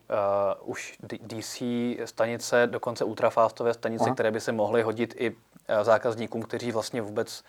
uh, 0.64 0.70
už 0.70 0.98
DC 1.02 1.64
stanice, 2.06 2.68
dokonce 2.68 3.04
ultrafastové 3.04 3.74
stanice, 3.74 4.06
Aha. 4.06 4.14
které 4.14 4.32
by 4.32 4.40
se 4.40 4.52
mohly 4.52 4.82
hodit 4.82 5.14
i 5.18 5.30
uh, 5.30 5.36
zákazníkům, 5.82 6.42
kteří 6.42 6.72
vlastně 6.72 7.02
vůbec 7.02 7.44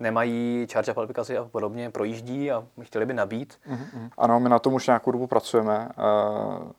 nemají 0.00 0.66
charge 0.72 0.92
aplikaci 0.92 1.38
a 1.38 1.44
podobně, 1.44 1.90
projíždí 1.90 2.50
a 2.50 2.64
chtěli 2.82 3.06
by 3.06 3.14
nabít. 3.14 3.58
Uh-huh. 3.70 4.10
Ano, 4.18 4.40
my 4.40 4.48
na 4.48 4.58
tom 4.58 4.74
už 4.74 4.86
nějakou 4.86 5.10
dobu 5.10 5.26
pracujeme. 5.26 5.88
Uh, 5.98 6.70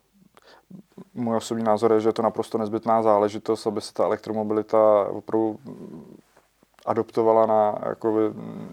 můj 1.14 1.36
osobní 1.36 1.64
názor 1.64 1.92
je, 1.92 2.00
že 2.00 2.08
je 2.08 2.12
to 2.12 2.22
naprosto 2.22 2.58
nezbytná 2.58 3.02
záležitost, 3.02 3.66
aby 3.66 3.80
se 3.80 3.92
ta 3.92 4.04
elektromobilita 4.04 5.06
opravdu 5.08 5.58
adoptovala 6.86 7.46
na 7.46 7.78
jakoby, 7.88 8.20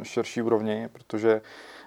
širší 0.03 0.41
úrovni, 0.41 0.89
protože 0.91 1.41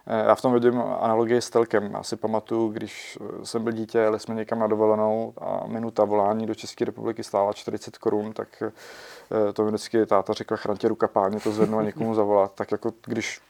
eh, 0.06 0.24
já 0.26 0.34
v 0.34 0.42
tom 0.42 0.54
vidím 0.54 0.82
analogii 1.00 1.40
s 1.40 1.50
telkem. 1.50 1.90
Já 1.92 2.02
si 2.02 2.16
pamatuju, 2.16 2.68
když 2.68 3.18
jsem 3.44 3.64
byl 3.64 3.72
dítě, 3.72 3.98
jeli 3.98 4.20
jsme 4.20 4.34
někam 4.34 4.58
na 4.58 4.66
dovolenou 4.66 5.34
a 5.40 5.66
minuta 5.66 6.04
volání 6.04 6.46
do 6.46 6.54
České 6.54 6.84
republiky 6.84 7.24
stála 7.24 7.52
40 7.52 7.98
korun, 7.98 8.32
tak 8.32 8.62
eh, 8.62 9.52
to 9.52 9.64
mi 9.64 9.68
vždycky 9.68 10.06
táta 10.06 10.32
řekla, 10.32 10.56
chraňte 10.56 10.88
ruka 10.88 11.08
páně, 11.08 11.40
to 11.40 11.52
zvednu 11.52 11.78
a 11.78 11.82
někomu 11.82 12.14
zavolat. 12.14 12.52
Tak 12.54 12.72
jako 12.72 12.92
když 13.06 13.40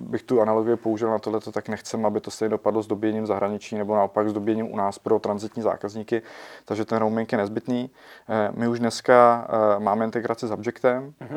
bych 0.00 0.22
tu 0.22 0.40
analogii 0.40 0.76
použil 0.76 1.10
na 1.10 1.18
tohle, 1.18 1.40
tak 1.40 1.68
nechcem, 1.68 2.06
aby 2.06 2.20
to 2.20 2.30
stejně 2.30 2.50
dopadlo 2.50 2.82
s 2.82 2.86
doběním 2.86 3.26
zahraničí 3.26 3.78
nebo 3.78 3.96
naopak 3.96 4.28
s 4.28 4.32
doběním 4.32 4.72
u 4.72 4.76
nás 4.76 4.98
pro 4.98 5.18
transitní 5.18 5.62
zákazníky, 5.62 6.22
takže 6.64 6.84
ten 6.84 6.98
roaming 6.98 7.32
je 7.32 7.38
nezbytný. 7.38 7.90
Eh, 8.28 8.50
my 8.54 8.68
už 8.68 8.78
dneska 8.78 9.48
eh, 9.48 9.80
máme 9.80 10.04
integraci 10.04 10.46
s 10.46 10.50
Objectem, 10.50 11.14
uh-huh. 11.20 11.36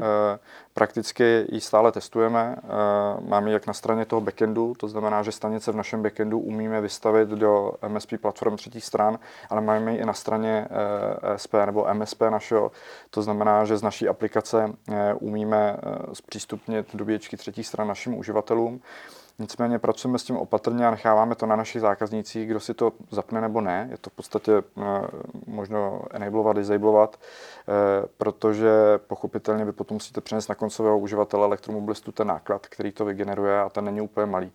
Prakticky 0.73 1.45
ji 1.51 1.61
stále 1.61 1.91
testujeme, 1.91 2.55
máme 3.29 3.49
ji 3.49 3.53
jak 3.53 3.67
na 3.67 3.73
straně 3.73 4.05
toho 4.05 4.21
backendu, 4.21 4.73
to 4.77 4.87
znamená, 4.87 5.23
že 5.23 5.31
stanice 5.31 5.71
v 5.71 5.75
našem 5.75 6.03
backendu 6.03 6.39
umíme 6.39 6.81
vystavit 6.81 7.29
do 7.29 7.71
MSP 7.87 8.13
platform 8.21 8.55
třetích 8.55 8.85
stran, 8.85 9.19
ale 9.49 9.61
máme 9.61 9.91
ji 9.91 9.97
i 9.97 10.05
na 10.05 10.13
straně 10.13 10.67
SP 11.43 11.53
nebo 11.65 11.87
MSP 11.93 12.21
našeho, 12.21 12.71
to 13.09 13.21
znamená, 13.21 13.65
že 13.65 13.77
z 13.77 13.83
naší 13.83 14.07
aplikace 14.07 14.73
umíme 15.19 15.77
zpřístupnit 16.13 16.95
doběčky 16.95 17.37
třetích 17.37 17.67
stran 17.67 17.87
našim 17.87 18.17
uživatelům. 18.17 18.81
Nicméně 19.39 19.79
pracujeme 19.79 20.19
s 20.19 20.23
tím 20.23 20.37
opatrně 20.37 20.87
a 20.87 20.91
necháváme 20.91 21.35
to 21.35 21.45
na 21.45 21.55
našich 21.55 21.81
zákaznících, 21.81 22.47
kdo 22.47 22.59
si 22.59 22.73
to 22.73 22.93
zapne 23.11 23.41
nebo 23.41 23.61
ne. 23.61 23.87
Je 23.91 23.97
to 23.97 24.09
v 24.09 24.13
podstatě 24.13 24.51
eh, 24.57 24.81
možno 25.47 26.01
enablovat, 26.11 26.55
disablovat, 26.57 27.19
eh, 27.19 28.07
protože 28.17 28.69
pochopitelně 29.07 29.65
vy 29.65 29.71
potom 29.71 29.95
musíte 29.95 30.21
přenést 30.21 30.47
na 30.47 30.55
koncového 30.55 30.99
uživatele 30.99 31.45
elektromobilistu 31.45 32.11
ten 32.11 32.27
náklad, 32.27 32.67
který 32.67 32.91
to 32.91 33.05
vygeneruje 33.05 33.61
a 33.61 33.69
ten 33.69 33.85
není 33.85 34.01
úplně 34.01 34.25
malý. 34.25 34.51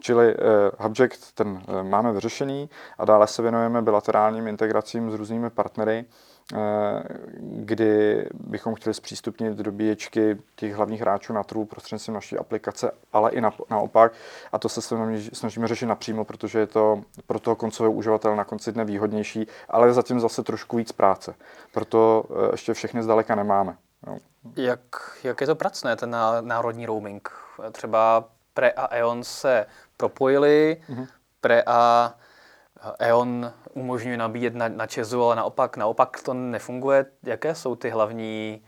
Čili 0.00 0.34
uh, 0.34 0.42
Hubject 0.78 1.32
ten 1.32 1.62
máme 1.82 2.12
vyřešený 2.12 2.70
a 2.98 3.04
dále 3.04 3.26
se 3.26 3.42
věnujeme 3.42 3.82
bilaterálním 3.82 4.46
integracím 4.46 5.10
s 5.10 5.14
různými 5.14 5.50
partnery, 5.50 6.04
Eh, 6.04 6.35
kdy 7.40 8.26
bychom 8.34 8.74
chtěli 8.74 8.94
zpřístupnit 8.94 9.52
dobíječky 9.52 10.38
těch 10.56 10.74
hlavních 10.74 11.00
hráčů 11.00 11.32
na 11.32 11.42
trhu 11.42 11.64
prostřednictvím 11.64 12.14
naší 12.14 12.38
aplikace, 12.38 12.90
ale 13.12 13.30
i 13.30 13.40
na, 13.40 13.52
naopak. 13.70 14.12
A 14.52 14.58
to 14.58 14.68
se 14.68 14.82
snažíme 15.32 15.68
řešit 15.68 15.86
napřímo, 15.86 16.24
protože 16.24 16.58
je 16.58 16.66
to 16.66 17.02
pro 17.26 17.40
toho 17.40 17.56
koncového 17.56 17.92
uživatele 17.92 18.36
na 18.36 18.44
konci 18.44 18.72
dne 18.72 18.84
výhodnější, 18.84 19.46
ale 19.68 19.92
zatím 19.92 20.20
zase 20.20 20.42
trošku 20.42 20.76
víc 20.76 20.92
práce. 20.92 21.34
Proto 21.72 22.24
eh, 22.30 22.48
ještě 22.52 22.74
všechny 22.74 23.02
zdaleka 23.02 23.34
nemáme. 23.34 23.76
No. 24.06 24.18
Jak, 24.56 24.80
jak 25.24 25.40
je 25.40 25.46
to 25.46 25.54
pracné, 25.54 25.96
ten 25.96 26.16
národní 26.40 26.86
roaming? 26.86 27.30
Třeba 27.72 28.24
Pre 28.54 28.70
a 28.70 28.94
E.ON 28.96 29.24
se 29.24 29.66
propojili, 29.96 30.82
mm-hmm. 30.88 31.06
Pre 31.40 31.62
a 31.66 32.14
E.ON 32.98 33.52
umožňuje 33.74 34.16
nabíjet 34.16 34.54
na, 34.54 34.68
na 34.68 34.86
Česu, 34.86 35.22
ale 35.22 35.36
naopak, 35.36 35.76
naopak 35.76 36.22
to 36.22 36.34
nefunguje. 36.34 37.06
Jaké 37.22 37.54
jsou 37.54 37.76
ty 37.76 37.90
hlavní 37.90 38.62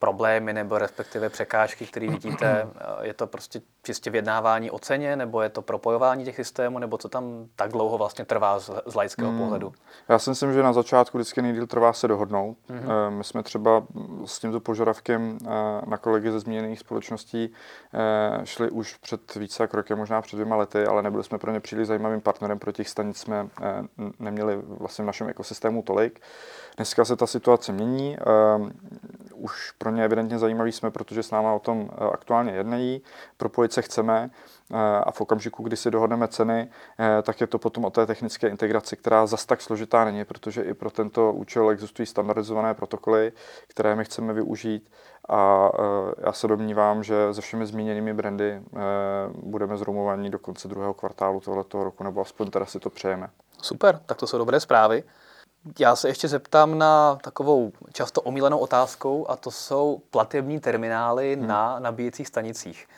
problémy 0.00 0.52
nebo 0.52 0.78
respektive 0.78 1.28
překážky, 1.28 1.86
které 1.86 2.08
vidíte? 2.08 2.66
Je 3.02 3.14
to 3.14 3.26
prostě 3.26 3.60
čistě 3.82 4.10
vyjednávání 4.10 4.70
o 4.70 4.78
ceně, 4.78 5.16
nebo 5.16 5.42
je 5.42 5.48
to 5.48 5.62
propojování 5.62 6.24
těch 6.24 6.36
systémů, 6.36 6.78
nebo 6.78 6.98
co 6.98 7.08
tam 7.08 7.46
tak 7.56 7.72
dlouho 7.72 7.98
vlastně 7.98 8.24
trvá 8.24 8.58
z, 8.58 8.70
z 8.86 8.94
laického 8.94 9.30
hmm. 9.30 9.38
pohledu? 9.38 9.72
Já 10.08 10.18
si 10.18 10.30
myslím, 10.30 10.52
že 10.52 10.62
na 10.62 10.72
začátku 10.72 11.18
vždycky 11.18 11.42
nejdíl 11.42 11.66
trvá 11.66 11.92
se 11.92 12.08
dohodnout. 12.08 12.56
Hmm. 12.68 13.18
My 13.18 13.24
jsme 13.24 13.42
třeba 13.42 13.82
s 14.24 14.38
tímto 14.38 14.60
požadavkem 14.60 15.38
eh, 15.42 15.48
na 15.86 15.96
kolegy 15.96 16.30
ze 16.30 16.40
zmíněných 16.40 16.78
společností 16.78 17.52
eh, 17.94 18.46
šli 18.46 18.70
už 18.70 18.94
před 18.94 19.34
více 19.34 19.62
jak 19.62 19.74
rokem, 19.74 19.98
možná 19.98 20.22
před 20.22 20.36
dvěma 20.36 20.56
lety, 20.56 20.86
ale 20.86 21.02
nebyli 21.02 21.24
jsme 21.24 21.38
pro 21.38 21.52
ně 21.52 21.60
příliš 21.60 21.86
zajímavým 21.86 22.20
partnerem, 22.20 22.58
pro 22.58 22.72
těch 22.72 22.88
stanic 22.88 23.16
jsme 23.16 23.48
neměli 24.18 24.56
vlastně 24.62 25.02
v 25.02 25.06
našem 25.06 25.28
ekosystému 25.28 25.82
tolik. 25.82 26.20
Dneska 26.76 27.04
se 27.04 27.16
ta 27.16 27.26
situace 27.26 27.72
mění. 27.72 28.16
Už 29.40 29.70
pro 29.78 29.90
ně 29.90 30.04
evidentně 30.04 30.38
zajímavý 30.38 30.72
jsme, 30.72 30.90
protože 30.90 31.22
s 31.22 31.30
námi 31.30 31.48
o 31.54 31.58
tom 31.58 31.90
aktuálně 32.12 32.52
jednají. 32.52 33.02
Propojit 33.36 33.72
se 33.72 33.82
chceme 33.82 34.30
a 35.04 35.10
v 35.12 35.20
okamžiku, 35.20 35.62
kdy 35.62 35.76
si 35.76 35.90
dohodneme 35.90 36.28
ceny, 36.28 36.70
tak 37.22 37.40
je 37.40 37.46
to 37.46 37.58
potom 37.58 37.84
o 37.84 37.90
té 37.90 38.06
technické 38.06 38.48
integraci, 38.48 38.96
která 38.96 39.26
zas 39.26 39.46
tak 39.46 39.60
složitá 39.60 40.04
není, 40.04 40.24
protože 40.24 40.62
i 40.62 40.74
pro 40.74 40.90
tento 40.90 41.32
účel 41.32 41.70
existují 41.70 42.06
standardizované 42.06 42.74
protokoly, 42.74 43.32
které 43.68 43.96
my 43.96 44.04
chceme 44.04 44.32
využít 44.32 44.90
a 45.28 45.70
já 46.18 46.32
se 46.32 46.48
domnívám, 46.48 47.02
že 47.02 47.34
se 47.34 47.40
všemi 47.40 47.66
zmíněnými 47.66 48.14
brandy 48.14 48.62
budeme 49.32 49.76
zrumovaní 49.76 50.30
do 50.30 50.38
konce 50.38 50.68
druhého 50.68 50.94
kvartálu 50.94 51.40
tohoto 51.40 51.84
roku, 51.84 52.04
nebo 52.04 52.20
aspoň 52.20 52.50
teda 52.50 52.66
si 52.66 52.80
to 52.80 52.90
přejeme. 52.90 53.30
Super, 53.62 54.00
tak 54.06 54.16
to 54.16 54.26
jsou 54.26 54.38
dobré 54.38 54.60
zprávy. 54.60 55.02
Já 55.78 55.96
se 55.96 56.08
ještě 56.08 56.28
zeptám 56.28 56.78
na 56.78 57.18
takovou 57.22 57.72
často 57.92 58.22
omílenou 58.22 58.58
otázkou 58.58 59.30
a 59.30 59.36
to 59.36 59.50
jsou 59.50 60.02
platební 60.10 60.60
terminály 60.60 61.36
hmm. 61.36 61.46
na 61.46 61.78
nabíjecích 61.78 62.28
stanicích. 62.28 62.88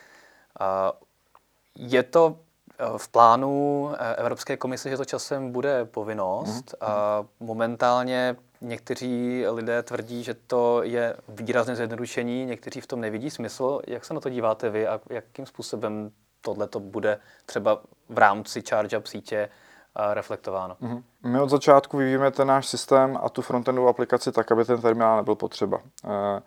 Je 1.76 2.02
to 2.02 2.38
eh, 2.78 2.84
v 2.96 3.08
plánu 3.08 3.90
eh, 3.94 4.16
Evropské 4.16 4.56
komise, 4.56 4.90
že 4.90 4.96
to 4.96 5.04
časem 5.04 5.52
bude 5.52 5.84
povinnost. 5.84 6.74
Hmm. 6.80 6.90
A 6.90 7.24
momentálně 7.40 8.36
někteří 8.60 9.44
lidé 9.48 9.82
tvrdí, 9.82 10.24
že 10.24 10.34
to 10.34 10.82
je 10.82 11.16
výrazné 11.28 11.76
zjednodušení, 11.76 12.44
někteří 12.44 12.80
v 12.80 12.86
tom 12.86 13.00
nevidí 13.00 13.30
smysl. 13.30 13.80
Jak 13.86 14.04
se 14.04 14.14
na 14.14 14.20
to 14.20 14.28
díváte 14.28 14.70
vy 14.70 14.86
a 14.86 15.00
jakým 15.10 15.46
způsobem 15.46 16.10
tohle 16.40 16.68
to 16.68 16.80
bude 16.80 17.18
třeba 17.46 17.82
v 18.08 18.18
rámci 18.18 18.62
charge 18.62 18.98
up 18.98 19.06
sítě 19.06 19.48
reflektováno. 19.96 20.76
Mm-hmm. 20.82 21.02
My 21.24 21.40
od 21.40 21.50
začátku 21.50 21.96
vyvíjíme 21.96 22.30
ten 22.30 22.48
náš 22.48 22.66
systém 22.66 23.18
a 23.22 23.28
tu 23.28 23.42
frontendovou 23.42 23.88
aplikaci 23.88 24.32
tak, 24.32 24.52
aby 24.52 24.64
ten 24.64 24.80
terminál 24.80 25.16
nebyl 25.16 25.34
potřeba. 25.34 25.80
Eh, 26.04 26.42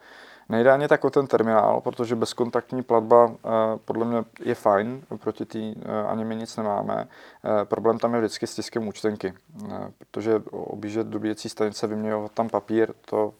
Nejde 0.49 0.71
ani 0.71 0.87
tak 0.87 1.05
o 1.05 1.09
ten 1.09 1.27
terminál, 1.27 1.81
protože 1.81 2.15
bezkontaktní 2.15 2.83
platba 2.83 3.31
eh, 3.31 3.49
podle 3.85 4.05
mě 4.05 4.23
je 4.39 4.55
fajn, 4.55 5.01
proti 5.17 5.45
té 5.45 5.59
eh, 5.59 6.03
ani 6.07 6.25
my 6.25 6.35
nic 6.35 6.57
nemáme. 6.57 7.07
Eh, 7.61 7.65
problém 7.65 7.99
tam 7.99 8.13
je 8.13 8.19
vždycky 8.19 8.47
s 8.47 8.55
tiskem 8.55 8.87
účtenky, 8.87 9.33
protože 9.97 10.41
objíždět 10.51 11.07
dobíjecí 11.07 11.49
stanice, 11.49 11.87
vyměňovat 11.87 12.31
tam 12.31 12.49
papír, 12.49 12.93
to 13.05 13.33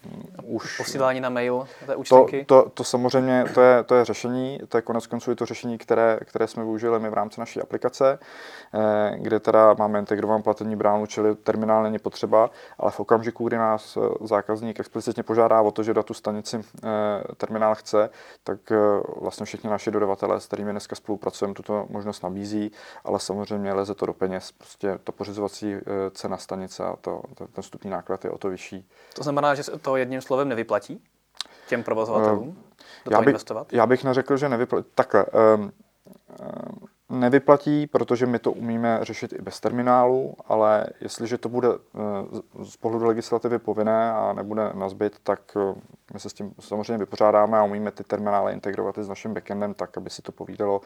už... 0.43 0.77
Posílání 0.77 1.21
na 1.21 1.29
mail 1.29 1.67
té 1.85 1.95
účtenky? 1.95 2.45
To, 2.45 2.63
to, 2.63 2.69
to 2.69 2.83
samozřejmě, 2.83 3.45
to 3.53 3.61
je, 3.61 3.83
to 3.83 3.95
je 3.95 4.05
řešení, 4.05 4.59
to 4.69 4.77
je 4.77 4.81
konec 4.81 5.07
konců 5.07 5.31
i 5.31 5.35
to 5.35 5.45
řešení, 5.45 5.77
které, 5.77 6.19
které 6.25 6.47
jsme 6.47 6.63
využili 6.63 6.99
my 6.99 7.09
v 7.09 7.13
rámci 7.13 7.39
naší 7.39 7.61
aplikace, 7.61 8.19
kde 9.15 9.39
teda 9.39 9.75
máme 9.79 9.99
integrovanou 9.99 10.41
platební 10.41 10.75
bránu, 10.75 11.05
čili 11.05 11.35
terminál 11.35 11.83
není 11.83 11.99
potřeba, 11.99 12.49
ale 12.79 12.91
v 12.91 12.99
okamžiku, 12.99 13.47
kdy 13.47 13.57
nás 13.57 13.97
zákazník 14.21 14.79
explicitně 14.79 15.23
požádá 15.23 15.61
o 15.61 15.71
to, 15.71 15.83
že 15.83 15.93
tu 15.93 16.13
stanici 16.13 16.61
terminál 17.37 17.75
chce, 17.75 18.09
tak 18.43 18.71
eh, 18.71 18.77
vlastně 19.21 19.45
všichni 19.45 19.69
naši 19.69 19.91
dodavatelé, 19.91 20.41
s 20.41 20.47
kterými 20.47 20.71
dneska 20.71 20.95
spolupracujeme, 20.95 21.53
tuto 21.53 21.85
možnost 21.89 22.23
nabízí, 22.23 22.71
ale 23.03 23.19
samozřejmě 23.19 23.73
leze 23.73 23.95
to 23.95 24.05
do 24.05 24.13
peněz. 24.13 24.51
Prostě 24.51 24.99
to 25.03 25.11
pořizovací 25.11 25.73
eh, 25.73 25.81
cena 26.11 26.37
stanice 26.37 26.83
a 26.83 26.95
to, 27.01 27.21
ten 27.35 27.61
vstupní 27.61 27.89
náklad 27.89 28.25
je 28.25 28.31
o 28.31 28.37
to 28.37 28.49
vyšší. 28.49 28.89
To 29.15 29.23
znamená, 29.23 29.55
že 29.55 29.63
to 29.63 29.95
jedním 29.95 30.21
slovem 30.21 30.49
nevyplatí 30.49 31.03
těm 31.67 31.83
provozovatelům? 31.83 32.47
Uh, 32.47 32.55
já, 33.11 33.21
by, 33.21 33.25
investovat? 33.25 33.73
já 33.73 33.85
bych 33.85 34.03
neřekl, 34.03 34.37
že 34.37 34.49
nevyplatí. 34.49 34.87
Takhle. 34.95 35.25
Um, 35.25 35.61
um, 35.61 35.71
nevyplatí, 37.09 37.87
protože 37.87 38.25
my 38.25 38.39
to 38.39 38.51
umíme 38.51 38.99
řešit 39.01 39.33
i 39.33 39.41
bez 39.41 39.59
terminálu, 39.59 40.35
ale 40.45 40.85
jestliže 41.01 41.37
to 41.37 41.49
bude 41.49 41.67
eh, 41.69 42.65
z 42.65 42.77
pohledu 42.77 43.05
legislativy 43.05 43.59
povinné 43.59 44.11
a 44.11 44.33
nebude 44.33 44.71
nazbyt, 44.73 45.19
tak 45.23 45.39
eh, 45.57 45.75
my 46.13 46.19
se 46.19 46.29
s 46.29 46.33
tím 46.33 46.53
samozřejmě 46.59 46.97
vypořádáme 46.97 47.57
a 47.57 47.63
umíme 47.63 47.91
ty 47.91 48.03
terminály 48.03 48.53
integrovat 48.53 48.97
i 48.97 49.03
s 49.03 49.07
naším 49.07 49.33
backendem 49.33 49.73
tak, 49.73 49.97
aby 49.97 50.09
si 50.09 50.21
to 50.21 50.31
povídalo 50.31 50.81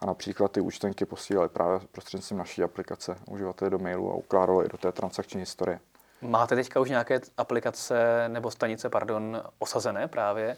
a 0.00 0.06
například 0.06 0.52
ty 0.52 0.60
účtenky 0.60 1.04
posílali 1.04 1.48
právě 1.48 1.80
prostřednictvím 1.92 2.38
naší 2.38 2.62
aplikace 2.62 3.16
uživateli 3.30 3.70
do 3.70 3.78
mailu 3.78 4.12
a 4.12 4.14
ukládalo 4.14 4.64
i 4.64 4.68
do 4.68 4.78
té 4.78 4.92
transakční 4.92 5.40
historie. 5.40 5.80
Máte 6.22 6.54
teďka 6.54 6.80
už 6.80 6.90
nějaké 6.90 7.20
aplikace 7.36 8.24
nebo 8.28 8.50
stanice, 8.50 8.90
pardon, 8.90 9.42
osazené 9.58 10.08
právě? 10.08 10.56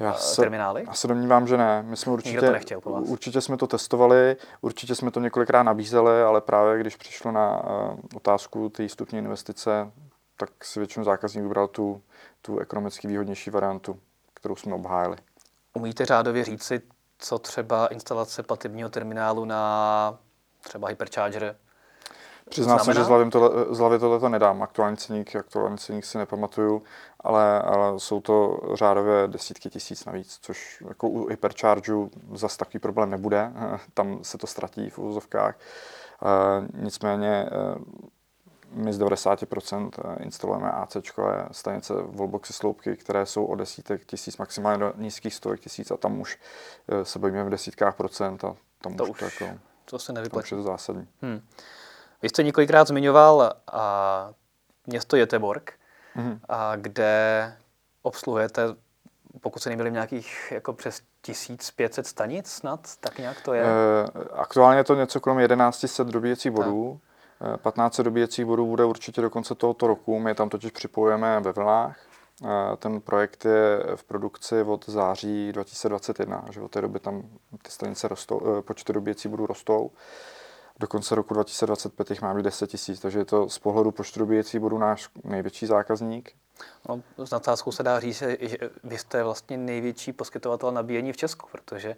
Já 0.00 0.14
se, 0.14 0.42
terminály? 0.42 0.84
Já 0.86 0.94
se 0.94 1.08
domnívám, 1.08 1.46
že 1.46 1.56
ne. 1.56 1.82
My 1.82 1.96
jsme 1.96 2.12
určitě, 2.12 2.40
to 2.40 2.52
nechtěl 2.52 2.80
po 2.80 2.90
vás. 2.90 3.08
určitě 3.08 3.40
jsme 3.40 3.56
to 3.56 3.66
testovali, 3.66 4.36
určitě 4.60 4.94
jsme 4.94 5.10
to 5.10 5.20
několikrát 5.20 5.62
nabízeli, 5.62 6.22
ale 6.22 6.40
právě 6.40 6.80
když 6.80 6.96
přišlo 6.96 7.32
na 7.32 7.64
uh, 7.64 7.98
otázku 8.14 8.68
té 8.68 8.88
stupně 8.88 9.18
investice, 9.18 9.92
tak 10.36 10.64
si 10.64 10.80
většinou 10.80 11.04
zákazník 11.04 11.42
vybral 11.42 11.68
tu, 11.68 12.02
tu 12.42 12.58
ekonomicky 12.58 13.08
výhodnější 13.08 13.50
variantu, 13.50 14.00
kterou 14.34 14.56
jsme 14.56 14.74
obhájili. 14.74 15.16
Umíte 15.74 16.06
řádově 16.06 16.44
říci, 16.44 16.82
co 17.18 17.38
třeba 17.38 17.86
instalace 17.86 18.42
platebního 18.42 18.88
terminálu 18.88 19.44
na 19.44 20.18
třeba 20.60 20.88
Hypercharger 20.88 21.56
Přiznám 22.50 22.78
se, 22.78 22.94
že 22.94 23.04
z 23.04 23.08
hlavy, 23.08 23.30
tohle, 23.30 23.50
z 23.70 23.78
hlavy 23.78 23.98
tohle 23.98 24.20
to 24.20 24.28
nedám. 24.28 24.62
Aktuální 24.62 24.96
ceník, 24.96 25.36
aktuální 25.36 25.78
ceník 25.78 26.04
si 26.04 26.18
nepamatuju, 26.18 26.82
ale, 27.20 27.62
ale 27.62 28.00
jsou 28.00 28.20
to 28.20 28.60
řádově 28.74 29.28
desítky 29.28 29.70
tisíc 29.70 30.04
navíc, 30.04 30.38
což 30.42 30.82
jako 30.88 31.08
u 31.08 31.26
Hyperchargeu 31.28 32.10
zase 32.34 32.58
takový 32.58 32.78
problém 32.78 33.10
nebude. 33.10 33.52
Tam 33.94 34.24
se 34.24 34.38
to 34.38 34.46
ztratí 34.46 34.90
v 34.90 34.98
úvozovkách. 34.98 35.54
E, 35.54 36.82
nicméně 36.82 37.28
e, 37.28 37.48
my 38.72 38.92
z 38.92 39.00
90% 39.00 39.90
instalujeme 40.20 40.70
AC 40.70 40.96
stanice 41.52 41.94
wallboxy 41.94 42.52
sloupky, 42.52 42.96
které 42.96 43.26
jsou 43.26 43.44
o 43.44 43.56
desítek 43.56 44.04
tisíc, 44.04 44.36
maximálně 44.36 44.78
do 44.78 44.92
nízkých 44.96 45.34
stovek 45.34 45.60
tisíc 45.60 45.90
a 45.90 45.96
tam 45.96 46.20
už 46.20 46.38
se 47.02 47.18
bavíme 47.18 47.44
v 47.44 47.50
desítkách 47.50 47.96
procent 47.96 48.44
a 48.44 48.56
tam 48.82 48.94
to 48.94 49.04
už, 49.04 49.10
už 49.10 49.18
to, 49.18 49.44
jako, 49.44 49.58
to 49.84 49.98
se 49.98 50.12
nevyplatí. 50.12 50.42
To 50.42 50.46
už 50.46 50.50
je 50.50 50.56
to 50.56 50.62
zásadní. 50.62 51.08
Hmm. 51.22 51.40
Vy 52.22 52.28
jste 52.28 52.42
několikrát 52.42 52.88
zmiňoval 52.88 53.52
a, 53.72 54.30
město 54.86 55.16
Jeteborg, 55.16 55.72
mm-hmm. 56.16 56.38
a, 56.48 56.76
kde 56.76 57.52
obsluhujete, 58.02 58.62
pokud 59.40 59.62
se 59.62 59.68
neměli 59.68 59.90
nějakých 59.90 60.52
jako 60.54 60.72
přes 60.72 61.00
1500 61.20 62.06
stanic 62.06 62.50
snad, 62.50 62.96
tak 63.00 63.18
nějak 63.18 63.40
to 63.40 63.54
je? 63.54 63.62
E, 63.62 63.68
aktuálně 64.32 64.78
je 64.78 64.84
to 64.84 64.94
něco 64.94 65.20
kolem 65.20 65.48
1100 65.48 66.04
dobíjecích 66.04 66.52
bodů. 66.52 67.00
Tak. 67.00 67.10
15 67.60 68.00
dobíjecích 68.00 68.44
bodů 68.44 68.66
bude 68.66 68.84
určitě 68.84 69.20
do 69.20 69.30
konce 69.30 69.54
tohoto 69.54 69.86
roku. 69.86 70.18
My 70.18 70.34
tam 70.34 70.48
totiž 70.48 70.70
připojujeme 70.70 71.40
ve 71.40 71.52
vlnách. 71.52 71.98
Ten 72.78 73.00
projekt 73.00 73.44
je 73.44 73.82
v 73.96 74.04
produkci 74.04 74.62
od 74.62 74.88
září 74.88 75.52
2021, 75.52 76.44
že 76.50 76.60
od 76.60 76.70
té 76.70 76.80
doby 76.80 77.00
tam 77.00 77.22
ty 77.62 77.70
stanice 77.70 78.08
rostou, 78.08 78.62
počty 78.62 78.92
dobíjecích 78.92 79.30
bodů 79.30 79.46
rostou 79.46 79.90
do 80.80 80.86
konce 80.86 81.14
roku 81.14 81.34
2025 81.34 82.10
jich 82.10 82.22
má 82.22 82.34
být 82.34 82.42
10 82.42 82.66
tisíc, 82.66 83.00
takže 83.00 83.18
je 83.18 83.24
to 83.24 83.48
z 83.48 83.58
pohledu 83.58 83.90
počtu 83.90 84.20
dobíjecí 84.20 84.58
bodů 84.58 84.78
náš 84.78 85.08
největší 85.24 85.66
zákazník. 85.66 86.32
No, 86.88 87.02
s 87.26 87.30
nadsázkou 87.30 87.72
se 87.72 87.82
dá 87.82 88.00
říct, 88.00 88.22
že 88.40 88.58
vy 88.84 88.98
jste 88.98 89.22
vlastně 89.22 89.56
největší 89.56 90.12
poskytovatel 90.12 90.72
nabíjení 90.72 91.12
v 91.12 91.16
Česku, 91.16 91.48
protože 91.52 91.96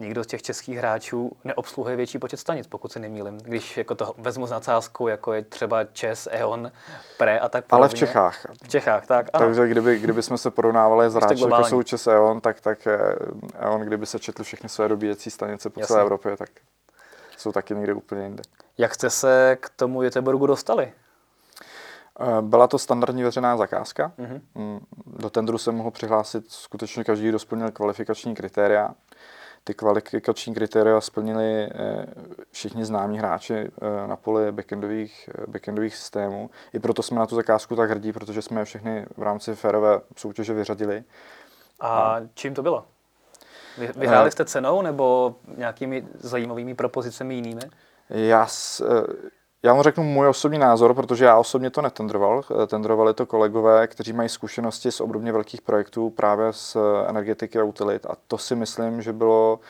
nikdo 0.00 0.24
z 0.24 0.26
těch 0.26 0.42
českých 0.42 0.78
hráčů 0.78 1.32
neobsluhuje 1.44 1.96
větší 1.96 2.18
počet 2.18 2.36
stanic, 2.36 2.66
pokud 2.66 2.92
se 2.92 2.98
nemýlim. 2.98 3.38
Když 3.38 3.76
jako 3.76 3.94
to 3.94 4.14
vezmu 4.18 4.46
s 4.46 4.50
nadsázkou, 4.50 5.08
jako 5.08 5.32
je 5.32 5.42
třeba 5.42 5.84
ČES, 5.84 6.28
E.ON, 6.30 6.72
PRE 7.18 7.40
a 7.40 7.48
tak 7.48 7.64
podobně. 7.64 7.80
Ale 7.80 7.88
v 7.88 7.94
Čechách. 7.94 8.46
V 8.64 8.68
Čechách, 8.68 9.06
tak 9.06 9.26
ano. 9.32 9.46
Takže 9.46 9.68
kdyby, 9.68 9.98
kdyby 9.98 10.22
jsme 10.22 10.38
se 10.38 10.50
porovnávali 10.50 11.10
s 11.10 11.14
hráči, 11.14 11.42
jako 11.42 11.64
jsou 11.64 11.82
ČES, 11.82 12.06
E.ON, 12.06 12.40
tak, 12.40 12.60
tak 12.60 12.86
E.ON, 12.86 13.80
kdyby 13.80 14.06
se 14.06 14.18
četl 14.18 14.42
všechny 14.42 14.68
své 14.68 14.88
dobíjecí 14.88 15.30
stanice 15.30 15.70
po 15.70 15.80
Jasně. 15.80 15.86
celé 15.86 16.02
Evropě, 16.02 16.36
tak 16.36 16.50
jsou 17.40 17.52
taky 17.52 17.74
někde 17.74 17.94
úplně 17.94 18.22
jinde. 18.22 18.42
Jak 18.78 18.94
jste 18.94 19.10
se 19.10 19.56
k 19.60 19.70
tomu 19.76 20.02
Göteborgu 20.02 20.46
dostali? 20.46 20.92
Eh, 22.20 22.42
byla 22.42 22.66
to 22.66 22.78
standardní 22.78 23.22
veřejná 23.22 23.56
zakázka. 23.56 24.12
Mm-hmm. 24.18 24.80
Do 25.06 25.30
tendru 25.30 25.58
se 25.58 25.72
mohl 25.72 25.90
přihlásit 25.90 26.44
skutečně 26.52 27.04
každý, 27.04 27.28
kdo 27.28 27.38
splnil 27.38 27.70
kvalifikační 27.70 28.34
kritéria. 28.34 28.94
Ty 29.64 29.74
kvalifikační 29.74 30.54
kritéria 30.54 31.00
splnili 31.00 31.64
eh, 31.64 32.06
všichni 32.50 32.84
známí 32.84 33.18
hráči 33.18 33.54
eh, 33.54 34.06
na 34.06 34.16
poli 34.16 34.52
backendových, 34.52 35.30
backendových 35.46 35.96
systémů. 35.96 36.50
I 36.72 36.78
proto 36.78 37.02
jsme 37.02 37.18
na 37.18 37.26
tu 37.26 37.34
zakázku 37.34 37.76
tak 37.76 37.90
hrdí, 37.90 38.12
protože 38.12 38.42
jsme 38.42 38.60
je 38.60 38.64
všechny 38.64 39.06
v 39.16 39.22
rámci 39.22 39.54
férové 39.54 40.00
soutěže 40.16 40.54
vyřadili. 40.54 41.04
A 41.80 42.16
čím 42.34 42.54
to 42.54 42.62
bylo? 42.62 42.84
Vy, 43.80 43.90
vyhráli 43.96 44.30
jste 44.30 44.44
cenou 44.44 44.82
nebo 44.82 45.34
nějakými 45.56 46.04
zajímavými 46.14 46.74
propozicemi 46.74 47.34
jinými? 47.34 47.62
Já, 48.10 48.46
já 49.62 49.72
vám 49.72 49.82
řeknu 49.82 50.04
můj 50.04 50.28
osobní 50.28 50.58
názor, 50.58 50.94
protože 50.94 51.24
já 51.24 51.38
osobně 51.38 51.70
to 51.70 51.82
netendroval. 51.82 52.42
Tendrovali 52.66 53.14
to 53.14 53.26
kolegové, 53.26 53.86
kteří 53.86 54.12
mají 54.12 54.28
zkušenosti 54.28 54.92
z 54.92 55.00
obdobně 55.00 55.32
velkých 55.32 55.62
projektů 55.62 56.10
právě 56.10 56.52
z 56.52 56.76
energetiky 57.08 57.58
a 57.58 57.64
utilit. 57.64 58.06
A 58.06 58.16
to 58.26 58.38
si 58.38 58.56
myslím, 58.56 59.02
že 59.02 59.12
bylo 59.12 59.60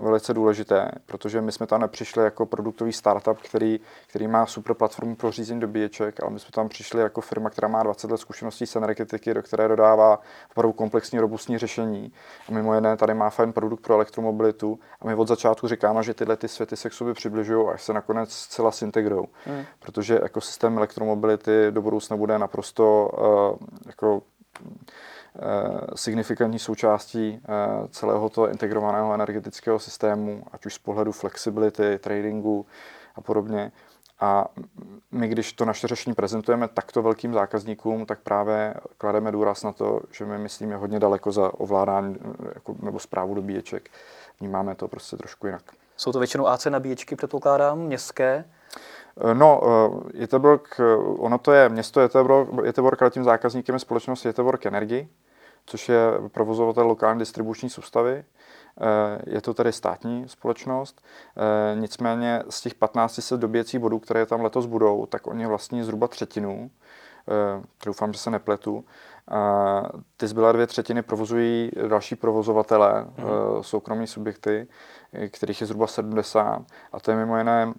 velice 0.00 0.34
důležité, 0.34 0.90
protože 1.06 1.40
my 1.40 1.52
jsme 1.52 1.66
tam 1.66 1.80
nepřišli 1.80 2.24
jako 2.24 2.46
produktový 2.46 2.92
startup, 2.92 3.38
který, 3.38 3.80
který 4.06 4.28
má 4.28 4.46
super 4.46 4.74
platformu 4.74 5.16
pro 5.16 5.30
řízení 5.30 5.60
dobíječek, 5.60 6.22
ale 6.22 6.30
my 6.30 6.40
jsme 6.40 6.50
tam 6.52 6.68
přišli 6.68 7.00
jako 7.00 7.20
firma, 7.20 7.50
která 7.50 7.68
má 7.68 7.82
20 7.82 8.10
let 8.10 8.18
zkušeností 8.18 8.66
z 8.66 8.76
energetiky, 8.76 9.34
do 9.34 9.42
které 9.42 9.68
dodává 9.68 10.20
opravdu 10.50 10.72
komplexní, 10.72 11.18
robustní 11.18 11.58
řešení. 11.58 12.12
A 12.48 12.52
mimo 12.52 12.74
jiné 12.74 12.96
tady 12.96 13.14
má 13.14 13.30
fajn 13.30 13.52
produkt 13.52 13.80
pro 13.80 13.94
elektromobilitu 13.94 14.78
a 15.00 15.06
my 15.06 15.14
od 15.14 15.28
začátku 15.28 15.68
říkáme, 15.68 16.02
že 16.02 16.14
tyhle 16.14 16.36
ty 16.36 16.48
světy 16.48 16.76
se 16.76 16.90
k 16.90 16.92
sobě 16.92 17.14
přibližují 17.14 17.68
až 17.68 17.82
se 17.82 17.92
nakonec 17.92 18.32
zcela 18.32 18.70
syntegrujou. 18.70 19.26
Hmm. 19.44 19.64
Protože 19.78 20.20
ekosystém 20.20 20.76
elektromobility 20.76 21.66
do 21.70 21.82
budoucna 21.82 22.16
bude 22.16 22.38
naprosto 22.38 23.10
uh, 23.18 23.66
jako 23.86 24.22
Eh, 24.60 25.13
signifikantní 25.94 26.58
součástí 26.58 27.40
eh, 27.42 27.88
celého 27.88 28.28
toho 28.28 28.48
integrovaného 28.48 29.14
energetického 29.14 29.78
systému, 29.78 30.42
ať 30.52 30.66
už 30.66 30.74
z 30.74 30.78
pohledu 30.78 31.12
flexibility, 31.12 31.98
tradingu 31.98 32.66
a 33.14 33.20
podobně. 33.20 33.72
A 34.20 34.48
my, 35.10 35.28
když 35.28 35.52
to 35.52 35.64
naše 35.64 35.88
řešení 35.88 36.14
prezentujeme 36.14 36.68
takto 36.68 37.02
velkým 37.02 37.34
zákazníkům, 37.34 38.06
tak 38.06 38.18
právě 38.20 38.74
klademe 38.98 39.32
důraz 39.32 39.62
na 39.62 39.72
to, 39.72 40.00
že 40.10 40.24
my 40.24 40.38
myslíme 40.38 40.76
hodně 40.76 41.00
daleko 41.00 41.32
za 41.32 41.60
ovládání 41.60 42.16
jako, 42.54 42.76
nebo 42.82 42.98
zprávu 42.98 43.34
dobíječek. 43.34 43.90
Vnímáme 44.40 44.74
to 44.74 44.88
prostě 44.88 45.16
trošku 45.16 45.46
jinak. 45.46 45.62
Jsou 45.96 46.12
to 46.12 46.18
většinou 46.18 46.46
AC 46.46 46.64
nabíječky, 46.66 47.16
předpokládám, 47.16 47.78
městské? 47.78 48.44
Eh, 49.30 49.34
no, 49.34 49.60
Jeteborg, 50.14 50.80
ono 51.18 51.38
to 51.38 51.52
je 51.52 51.68
město 51.68 52.00
Jeteborg, 52.00 52.48
Jeteborg 52.64 53.02
ale 53.02 53.10
tím 53.10 53.24
zákazníkem 53.24 53.74
je 53.74 53.78
společnost 53.78 54.24
Jeteborg 54.24 54.66
Energy, 54.66 55.08
což 55.66 55.88
je 55.88 56.00
provozovatel 56.32 56.86
lokální 56.86 57.18
distribuční 57.18 57.70
soustavy. 57.70 58.24
Eh, 58.80 59.22
je 59.26 59.40
to 59.40 59.54
tedy 59.54 59.72
státní 59.72 60.28
společnost, 60.28 61.02
eh, 61.36 61.76
nicméně 61.80 62.42
z 62.50 62.60
těch 62.60 62.74
1500 62.74 63.40
dobíjecích 63.40 63.80
bodů, 63.80 63.98
které 63.98 64.26
tam 64.26 64.40
letos 64.40 64.66
budou, 64.66 65.06
tak 65.06 65.26
oni 65.26 65.46
vlastní 65.46 65.82
zhruba 65.82 66.08
třetinu. 66.08 66.70
Eh, 67.28 67.62
doufám, 67.86 68.12
že 68.12 68.18
se 68.18 68.30
nepletu. 68.30 68.84
Ty 70.16 70.26
zbylé 70.26 70.52
dvě 70.52 70.66
třetiny 70.66 71.02
provozují 71.02 71.70
další 71.88 72.16
provozovatele, 72.16 73.06
hmm. 73.16 73.28
soukromí 73.60 74.06
subjekty, 74.06 74.68
kterých 75.28 75.60
je 75.60 75.66
zhruba 75.66 75.86
70. 75.86 76.62
A 76.92 77.00
to 77.00 77.10
je 77.10 77.16
mimo 77.16 77.38
jiné, 77.38 77.72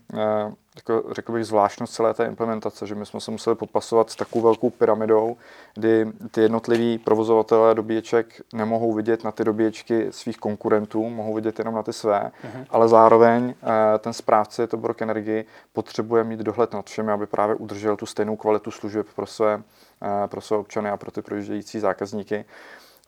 jako 0.75 1.13
řekl 1.13 1.31
bych, 1.31 1.45
zvláštnost 1.45 1.93
celé 1.93 2.13
té 2.13 2.25
implementace, 2.25 2.87
že 2.87 2.95
my 2.95 3.05
jsme 3.05 3.19
se 3.19 3.31
museli 3.31 3.55
popasovat 3.55 4.09
s 4.09 4.15
takovou 4.15 4.41
velkou 4.43 4.69
pyramidou, 4.69 5.37
kdy 5.73 6.07
ty 6.31 6.41
jednotliví 6.41 6.97
provozovatelé 6.97 7.75
dobíječek 7.75 8.41
nemohou 8.53 8.93
vidět 8.93 9.23
na 9.23 9.31
ty 9.31 9.43
dobíječky 9.43 10.07
svých 10.09 10.37
konkurentů, 10.37 11.09
mohou 11.09 11.33
vidět 11.33 11.59
jenom 11.59 11.75
na 11.75 11.83
ty 11.83 11.93
své, 11.93 12.31
hmm. 12.41 12.65
ale 12.69 12.87
zároveň 12.87 13.53
ten 13.99 14.13
správce 14.13 14.67
Tobork 14.67 15.01
Energy 15.01 15.45
potřebuje 15.73 16.23
mít 16.23 16.39
dohled 16.39 16.73
nad 16.73 16.85
všemi, 16.85 17.11
aby 17.11 17.25
právě 17.25 17.55
udržel 17.55 17.97
tu 17.97 18.05
stejnou 18.05 18.35
kvalitu 18.35 18.71
služeb 18.71 19.07
pro 19.15 19.25
své 19.25 19.63
Eh, 20.01 20.27
pro 20.27 20.41
své 20.41 20.57
občany 20.57 20.89
a 20.89 20.97
pro 20.97 21.11
ty 21.11 21.21
projíždějící 21.21 21.79
zákazníky. 21.79 22.45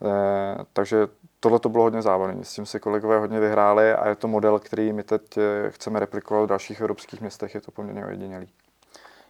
Eh, 0.05 0.65
takže 0.73 1.07
tohle 1.39 1.59
to 1.59 1.69
bylo 1.69 1.83
hodně 1.83 2.01
zábavné. 2.01 2.43
S 2.43 2.53
tím 2.53 2.65
si 2.65 2.79
kolegové 2.79 3.19
hodně 3.19 3.39
vyhráli 3.39 3.93
a 3.93 4.07
je 4.07 4.15
to 4.15 4.27
model, 4.27 4.59
který 4.59 4.93
my 4.93 5.03
teď 5.03 5.37
eh, 5.37 5.71
chceme 5.71 5.99
replikovat 5.99 6.43
v 6.43 6.47
dalších 6.49 6.81
evropských 6.81 7.21
městech. 7.21 7.55
Je 7.55 7.61
to 7.61 7.71
poměrně 7.71 8.05
ojedinělý. 8.05 8.49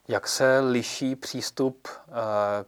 Jak 0.10 0.28
se 0.28 0.60
liší 0.60 1.16
přístup 1.16 1.88
eh, 1.88 2.12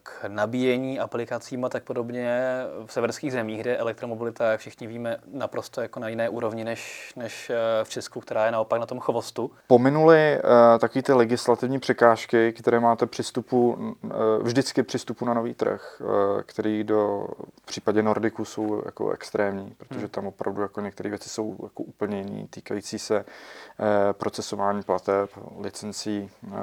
k 0.04 0.25
nabíjení 0.28 0.99
aplikacím 0.99 1.65
a 1.65 1.69
tak 1.69 1.84
podobně 1.84 2.41
v 2.86 2.93
severských 2.93 3.32
zemích, 3.32 3.62
kde 3.62 3.78
elektromobilita, 3.78 4.52
jak 4.52 4.60
všichni 4.60 4.88
víme, 4.88 5.17
naprosto 5.34 5.82
jako 5.82 5.99
na 5.99 6.08
jiné 6.08 6.30
úrovni 6.30 6.63
než, 6.63 7.13
než 7.15 7.49
eh, 7.49 7.56
v 7.84 7.89
Česku, 7.89 8.19
která 8.19 8.45
je 8.45 8.52
naopak 8.52 8.80
na 8.80 8.86
tom 8.86 8.99
chvostu? 8.99 9.52
Pominuli 9.67 10.39
uh, 10.43 10.80
taky 10.80 11.02
ty 11.02 11.13
legislativní 11.13 11.80
překážky, 11.80 12.54
které 12.54 12.80
máte 12.80 13.06
přístupu, 13.06 13.71
uh, 13.71 14.12
vždycky 14.41 14.84
přístupu 14.84 15.25
na 15.25 15.34
nový 15.34 15.54
trh, 15.54 16.02
uh, 16.02 16.08
který 16.41 16.84
do 16.84 17.28
v 17.62 17.65
případě 17.65 18.04
Nordiku 18.04 18.45
jsou 18.45 18.82
jako 18.86 19.12
extrémní, 19.12 19.75
protože 19.78 19.99
hmm. 19.99 20.10
tam 20.10 20.28
opravdu 20.28 20.62
jako 20.62 20.82
některé 20.82 21.10
věci 21.10 21.30
jsou 21.30 21.58
jako 21.63 21.84
úplně 21.84 22.17
jiné, 22.17 22.47
týkající 22.49 22.99
se 22.99 23.15
uh, 23.19 23.25
procesování 24.12 24.84
plateb, 24.84 25.30
licencí 25.60 26.30
uh, 26.47 26.54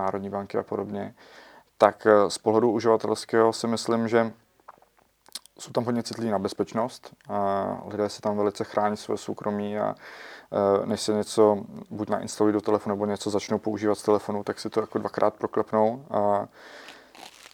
Národní 0.00 0.30
banky 0.30 0.58
a 0.58 0.62
podobně, 0.62 1.14
tak 1.78 2.06
eh, 2.06 2.30
z 2.30 2.38
pohledu 2.38 2.70
uživatelského 2.70 3.52
si 3.52 3.66
myslím, 3.66 4.08
že 4.08 4.32
jsou 5.58 5.72
tam 5.72 5.84
hodně 5.84 6.02
citliví 6.02 6.30
na 6.30 6.38
bezpečnost. 6.38 7.14
A 7.28 7.66
lidé 7.86 8.08
si 8.08 8.20
tam 8.20 8.36
velice 8.36 8.64
chrání 8.64 8.96
své 8.96 9.16
soukromí 9.16 9.78
a 9.78 9.94
eh, 9.94 10.86
než 10.86 11.00
se 11.00 11.12
něco 11.12 11.64
buď 11.90 12.08
nainstalují 12.08 12.52
do 12.52 12.60
telefonu 12.60 12.94
nebo 12.94 13.06
něco 13.06 13.30
začnou 13.30 13.58
používat 13.58 13.94
z 13.94 14.02
telefonu, 14.02 14.44
tak 14.44 14.60
si 14.60 14.70
to 14.70 14.80
jako 14.80 14.98
dvakrát 14.98 15.34
proklepnou. 15.34 16.04
A 16.10 16.48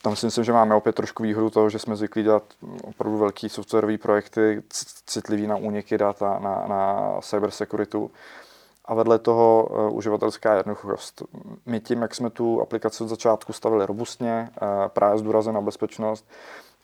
tam 0.03 0.17
si 0.17 0.27
myslím, 0.27 0.45
že 0.45 0.53
máme 0.53 0.75
opět 0.75 0.95
trošku 0.95 1.23
výhodu 1.23 1.51
toho, 1.51 1.71
že 1.71 1.79
jsme 1.79 1.97
zvyklí 1.97 2.23
dělat 2.23 2.43
opravdu 2.83 3.19
velký 3.19 3.49
softwarové 3.49 3.99
projekty, 3.99 4.63
citlivý 5.07 5.47
na 5.47 5.57
úniky 5.57 5.99
dat 5.99 6.23
a 6.23 6.39
na, 6.39 6.65
na 6.69 7.11
cyber 7.21 7.51
security 7.51 7.99
a 8.87 8.95
vedle 8.95 9.19
toho 9.19 9.69
uh, 9.71 9.97
uživatelská 9.97 10.55
jednoduchost. 10.55 11.23
My 11.67 11.81
tím, 11.81 12.03
jak 12.03 12.15
jsme 12.15 12.31
tu 12.31 12.61
aplikaci 12.61 13.05
od 13.05 13.09
začátku 13.09 13.53
stavili 13.53 13.87
robustně, 13.87 14.49
uh, 14.63 14.69
právě 14.89 15.19
s 15.19 15.23
důrazem 15.23 15.55
na 15.55 15.61
bezpečnost, 15.61 16.29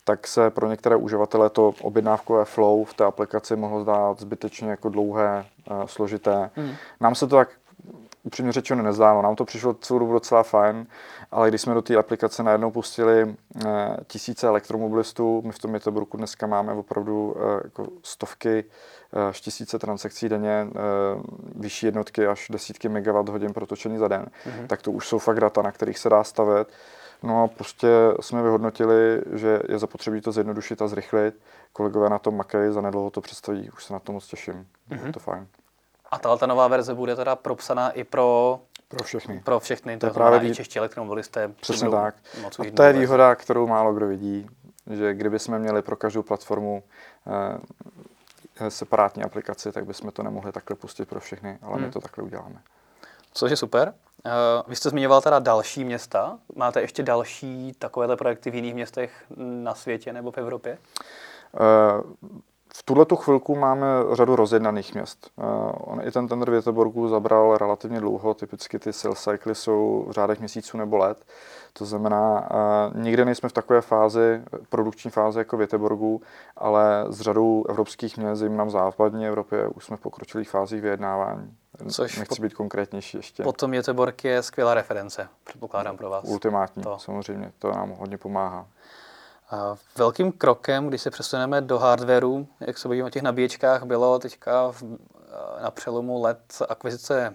tak 0.05 0.27
se 0.27 0.51
pro 0.51 0.69
některé 0.69 0.97
uživatele 0.97 1.51
to 1.51 1.73
objednávkové 1.83 2.45
flow 2.45 2.85
v 2.85 2.95
té 2.95 3.05
aplikaci 3.05 3.57
mohlo 3.57 3.83
zdát 3.83 4.21
zbytečně 4.21 4.71
jako 4.71 4.89
dlouhé, 4.89 5.45
uh, 5.71 5.85
složité. 5.87 6.51
Hmm. 6.55 6.75
Nám 7.01 7.15
se 7.15 7.27
to 7.27 7.37
tak 7.37 7.49
upřímně 8.25 8.53
řečeno 8.53 8.83
nezdálo. 8.83 9.23
Nám 9.23 9.37
to 9.37 9.45
přišlo 9.45 9.75
celou 9.75 9.99
dobu 9.99 10.13
docela 10.13 10.43
fajn, 10.43 10.87
ale 11.31 11.49
když 11.49 11.61
jsme 11.61 11.75
do 11.75 11.83
té 11.83 11.97
aplikace 11.97 12.43
najednou 12.43 12.71
pustili 12.71 13.37
tisíce 14.07 14.47
elektromobilistů, 14.47 15.43
my 15.45 15.53
v 15.53 15.59
tom 15.59 15.75
Jetobruku 15.75 16.17
dneska 16.17 16.47
máme 16.47 16.73
opravdu 16.73 17.37
jako 17.65 17.87
stovky 18.03 18.65
až 19.29 19.41
tisíce 19.41 19.79
transakcí 19.79 20.29
denně, 20.29 20.67
eh, 20.69 20.79
vyšší 21.55 21.87
jednotky 21.87 22.27
až 22.27 22.47
desítky 22.51 22.89
megawatt 22.89 23.29
hodin 23.29 23.53
pro 23.53 23.67
točení 23.67 23.99
za 23.99 24.09
den, 24.09 24.27
mm-hmm. 24.47 24.67
tak 24.67 24.83
to 24.83 24.93
už 24.93 25.09
jsou 25.09 25.19
fakt 25.19 25.41
data, 25.41 25.63
na 25.63 25.73
kterých 25.73 25.99
se 25.99 26.09
dá 26.09 26.25
stavět. 26.25 26.69
No 27.23 27.45
a 27.45 27.49
prostě 27.49 27.89
jsme 28.21 28.43
vyhodnotili, 28.43 29.23
že 29.33 29.61
je 29.69 29.79
zapotřebí 29.79 30.21
to 30.21 30.33
zjednodušit 30.33 30.83
a 30.83 30.89
zrychlit. 30.89 31.35
Kolegové 31.73 32.11
na 32.11 32.19
tom 32.19 32.37
makají, 32.37 32.75
nedlouho 32.81 33.11
to 33.11 33.21
představí, 33.21 33.71
už 33.71 33.85
se 33.85 33.93
na 33.93 33.99
to 33.99 34.13
moc 34.13 34.27
těším. 34.27 34.67
Mm-hmm. 34.91 35.07
Je 35.07 35.13
to 35.13 35.21
fajn. 35.21 35.47
A 36.11 36.19
ta, 36.19 36.37
ta 36.37 36.47
nová 36.47 36.69
verze 36.69 36.95
bude 36.95 37.17
teda 37.17 37.37
propsaná 37.37 37.91
i 37.91 38.05
pro 38.05 38.61
pro 38.89 39.05
všechny. 39.05 39.41
Pro 39.45 39.61
všechny, 39.61 39.99
to, 39.99 40.07
to 40.07 40.15
právě 40.15 40.41
dí... 40.41 40.49
i 40.49 40.55
čeští 40.55 40.79
elektromobilisté. 40.79 41.49
Přesně 41.49 41.91
tak. 41.91 42.15
A 42.47 42.71
to 42.75 42.83
je 42.83 42.93
výhoda, 42.93 43.35
kterou 43.35 43.67
málo 43.67 43.95
kdo 43.95 44.07
vidí, 44.07 44.47
že 44.91 45.15
kdyby 45.15 45.39
jsme 45.39 45.59
měli 45.59 45.83
pro 45.83 45.97
každou 45.97 46.23
platformu 46.23 46.83
eh, 47.27 47.59
separátní 48.71 49.23
aplikaci, 49.23 49.73
tak 49.73 49.87
bychom 49.87 50.11
to 50.11 50.23
nemohli 50.23 50.53
takhle 50.53 50.77
pustit 50.77 51.09
pro 51.09 51.21
všechny, 51.21 51.59
ale 51.63 51.75
hmm. 51.75 51.85
my 51.85 51.91
to 51.91 52.01
takhle 52.01 52.25
uděláme. 52.25 52.63
Což 53.35 53.51
je 53.51 53.57
super. 53.57 53.95
Uh, 54.27 54.33
vy 54.69 54.77
jste 54.77 54.91
zmiňoval 54.91 55.21
teda 55.21 55.39
další 55.39 55.85
města. 55.85 56.39
Máte 56.57 56.81
ještě 56.81 57.03
další 57.03 57.73
takovéhle 57.79 58.17
projekty 58.17 58.51
v 58.51 58.55
jiných 58.55 58.75
městech 58.75 59.25
na 59.37 59.75
světě 59.75 60.13
nebo 60.13 60.31
v 60.31 60.39
Evropě? 60.39 60.79
Uh, 61.53 62.31
v 62.75 62.83
tuhle 62.83 63.05
tu 63.05 63.17
chvilku 63.17 63.55
máme 63.57 63.87
řadu 64.13 64.37
rozjednaných 64.37 64.95
měst. 64.95 65.31
Uh, 65.37 65.45
on 65.75 66.01
i 66.05 66.11
ten 66.11 66.29
tender 66.29 66.51
Věteborgu 66.51 67.09
zabral 67.09 67.57
relativně 67.57 68.01
dlouho, 68.01 68.35
typicky 68.35 68.79
ty 68.79 68.93
sales 68.93 69.23
cycly 69.23 69.55
jsou 69.55 70.05
v 70.09 70.13
řádech 70.13 70.39
měsíců 70.39 70.79
nebo 70.79 70.97
let. 70.97 71.25
To 71.73 71.85
znamená, 71.85 72.51
uh, 72.95 73.03
nikde 73.03 73.25
nejsme 73.25 73.49
v 73.49 73.53
takové 73.53 73.81
fázi, 73.81 74.43
produkční 74.69 75.11
fázi 75.11 75.39
jako 75.39 75.57
Věteborgu, 75.57 76.23
ale 76.57 77.07
s 77.09 77.21
řadou 77.21 77.65
evropských 77.69 78.17
měst, 78.17 78.39
zejména 78.39 78.65
v 78.65 78.71
západní 78.71 79.27
Evropě, 79.27 79.69
už 79.69 79.85
jsme 79.85 79.97
v 79.97 80.01
pokročilých 80.01 80.51
fázích 80.51 80.83
vyjednávání. 80.83 81.57
Což 81.89 82.19
Nechci 82.19 82.37
po, 82.37 82.43
být 82.43 82.55
konkrétnější 82.55 83.17
ještě. 83.17 83.43
Potom 83.43 83.71
Göteborg 83.71 84.25
je 84.25 84.43
skvělá 84.43 84.75
reference, 84.75 85.29
předpokládám 85.45 85.97
pro 85.97 86.11
vás. 86.11 86.25
Ultimátní, 86.25 86.83
to. 86.83 86.99
samozřejmě, 86.99 87.53
to 87.59 87.73
nám 87.73 87.91
hodně 87.91 88.19
pomáhá. 88.19 88.67
Velkým 89.97 90.33
krokem, 90.33 90.89
když 90.89 91.03
se 91.03 91.11
přesuneme 91.11 91.61
do 91.61 91.79
hardwareu, 91.79 92.47
jak 92.61 92.79
se 92.79 92.89
bavíme 92.89 93.07
o 93.07 93.11
těch 93.11 93.23
nabíječkách, 93.23 93.83
bylo 93.83 94.19
teďka 94.19 94.73
v, 94.73 94.83
na 95.63 95.71
přelomu 95.71 96.23
let 96.23 96.63
akvizice 96.69 97.35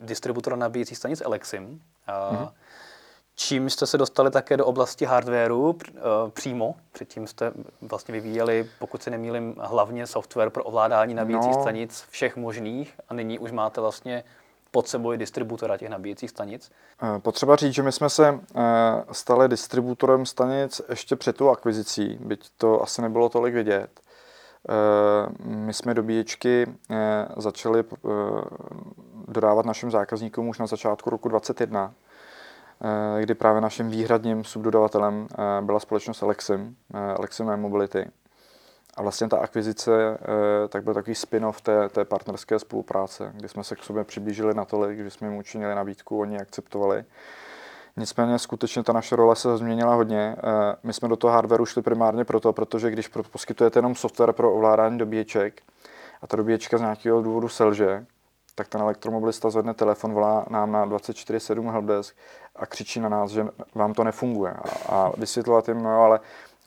distributora 0.00 0.56
nabíjecích 0.56 0.98
stanic 0.98 1.22
Alexim. 1.26 1.80
Mm-hmm. 2.08 2.50
Čím 3.36 3.70
jste 3.70 3.86
se 3.86 3.98
dostali 3.98 4.30
také 4.30 4.56
do 4.56 4.66
oblasti 4.66 5.04
hardwareu 5.04 5.78
eh, 5.88 6.00
přímo. 6.30 6.74
Předtím 6.92 7.26
jste 7.26 7.52
vlastně 7.82 8.12
vyvíjeli, 8.12 8.70
pokud 8.78 9.02
se 9.02 9.10
nemýlím, 9.10 9.54
hlavně 9.58 10.06
software 10.06 10.50
pro 10.50 10.64
ovládání 10.64 11.14
nabíjecích 11.14 11.56
no. 11.56 11.60
stanic 11.62 12.06
všech 12.10 12.36
možných 12.36 12.94
a 13.08 13.14
nyní 13.14 13.38
už 13.38 13.52
máte 13.52 13.80
vlastně 13.80 14.24
pod 14.70 14.88
sebou 14.88 15.12
i 15.12 15.18
distributora 15.18 15.76
těch 15.76 15.88
nabíjecích 15.88 16.30
stanic. 16.30 16.70
Eh, 17.02 17.18
potřeba 17.18 17.56
říct, 17.56 17.74
že 17.74 17.82
my 17.82 17.92
jsme 17.92 18.10
se 18.10 18.40
eh, 18.56 18.62
stali 19.12 19.48
distributorem 19.48 20.26
stanic 20.26 20.80
ještě 20.88 21.16
před 21.16 21.36
tou 21.36 21.48
akvizicí, 21.48 22.18
byť 22.20 22.50
to 22.58 22.82
asi 22.82 23.02
nebylo 23.02 23.28
tolik 23.28 23.54
vidět. 23.54 24.00
My 25.44 25.74
jsme 25.74 25.94
dobíječky 25.94 26.66
začali 27.36 27.84
dodávat 29.28 29.66
našim 29.66 29.90
zákazníkům 29.90 30.48
už 30.48 30.58
na 30.58 30.66
začátku 30.66 31.10
roku 31.10 31.28
2021 31.28 31.94
Eh, 31.94 32.05
kdy 33.20 33.34
právě 33.34 33.60
naším 33.60 33.90
výhradním 33.90 34.44
subdodavatelem 34.44 35.28
eh, 35.32 35.62
byla 35.62 35.80
společnost 35.80 36.22
Alexim, 36.22 36.76
eh, 36.94 36.98
Alexim 36.98 37.56
Mobility. 37.56 38.10
A 38.96 39.02
vlastně 39.02 39.28
ta 39.28 39.38
akvizice 39.38 40.18
tak 40.68 40.84
byl 40.84 40.94
takový 40.94 41.14
spin-off 41.14 41.60
té, 41.60 41.88
té 41.88 42.04
partnerské 42.04 42.58
spolupráce, 42.58 43.32
kdy 43.34 43.48
jsme 43.48 43.64
se 43.64 43.76
k 43.76 43.82
sobě 43.82 44.04
přiblížili 44.04 44.54
natolik, 44.54 44.98
že 44.98 45.10
jsme 45.10 45.28
jim 45.28 45.36
učinili 45.36 45.74
nabídku, 45.74 46.20
oni 46.20 46.38
akceptovali. 46.38 47.04
Nicméně 47.96 48.38
skutečně 48.38 48.82
ta 48.82 48.92
naše 48.92 49.16
role 49.16 49.36
se 49.36 49.56
změnila 49.56 49.94
hodně. 49.94 50.36
My 50.82 50.92
jsme 50.92 51.08
do 51.08 51.16
toho 51.16 51.32
hardwareu 51.32 51.66
šli 51.66 51.82
primárně 51.82 52.24
proto, 52.24 52.52
protože 52.52 52.90
když 52.90 53.08
poskytujete 53.08 53.78
jenom 53.78 53.94
software 53.94 54.32
pro 54.32 54.54
ovládání 54.54 54.98
dobíječek 54.98 55.62
a 56.22 56.26
ta 56.26 56.36
dobíječka 56.36 56.78
z 56.78 56.80
nějakého 56.80 57.22
důvodu 57.22 57.48
selže, 57.48 58.06
tak 58.56 58.68
ten 58.68 58.80
elektromobilista 58.80 59.50
zvedne 59.50 59.74
telefon, 59.74 60.12
volá 60.12 60.46
nám 60.50 60.72
na 60.72 60.86
24-7 60.86 61.70
helpdesk 61.70 62.16
a 62.56 62.66
křičí 62.66 63.00
na 63.00 63.08
nás, 63.08 63.30
že 63.30 63.46
vám 63.74 63.94
to 63.94 64.04
nefunguje. 64.04 64.52
A, 64.52 64.96
a 64.96 65.12
vysvětlovat 65.16 65.68
jim, 65.68 65.82
no 65.82 66.02
ale 66.02 66.20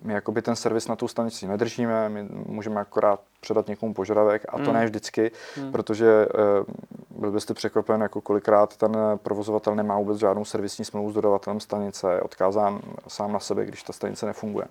my 0.03 0.13
jakoby 0.13 0.41
ten 0.41 0.55
servis 0.55 0.87
na 0.87 0.95
tu 0.95 1.07
stanici 1.07 1.47
nedržíme, 1.47 2.09
my 2.09 2.27
můžeme 2.45 2.81
akorát 2.81 3.19
předat 3.39 3.67
někomu 3.67 3.93
požadavek 3.93 4.45
a 4.49 4.57
to 4.57 4.63
mm. 4.63 4.73
ne 4.73 4.85
vždycky, 4.85 5.31
mm. 5.57 5.71
protože 5.71 6.27
uh, 6.27 7.21
byl 7.21 7.31
byste 7.31 7.53
překvapen, 7.53 8.01
jako 8.01 8.21
kolikrát 8.21 8.77
ten 8.77 8.97
provozovatel 9.23 9.75
nemá 9.75 9.97
vůbec 9.97 10.17
žádnou 10.17 10.45
servisní 10.45 10.85
smlouvu 10.85 11.11
s 11.11 11.13
dodavatelem 11.13 11.59
stanice, 11.59 12.13
je 12.13 12.21
odkázán 12.21 12.81
sám 13.07 13.31
na 13.31 13.39
sebe, 13.39 13.65
když 13.65 13.83
ta 13.83 13.93
stanice 13.93 14.25
nefunguje. 14.25 14.65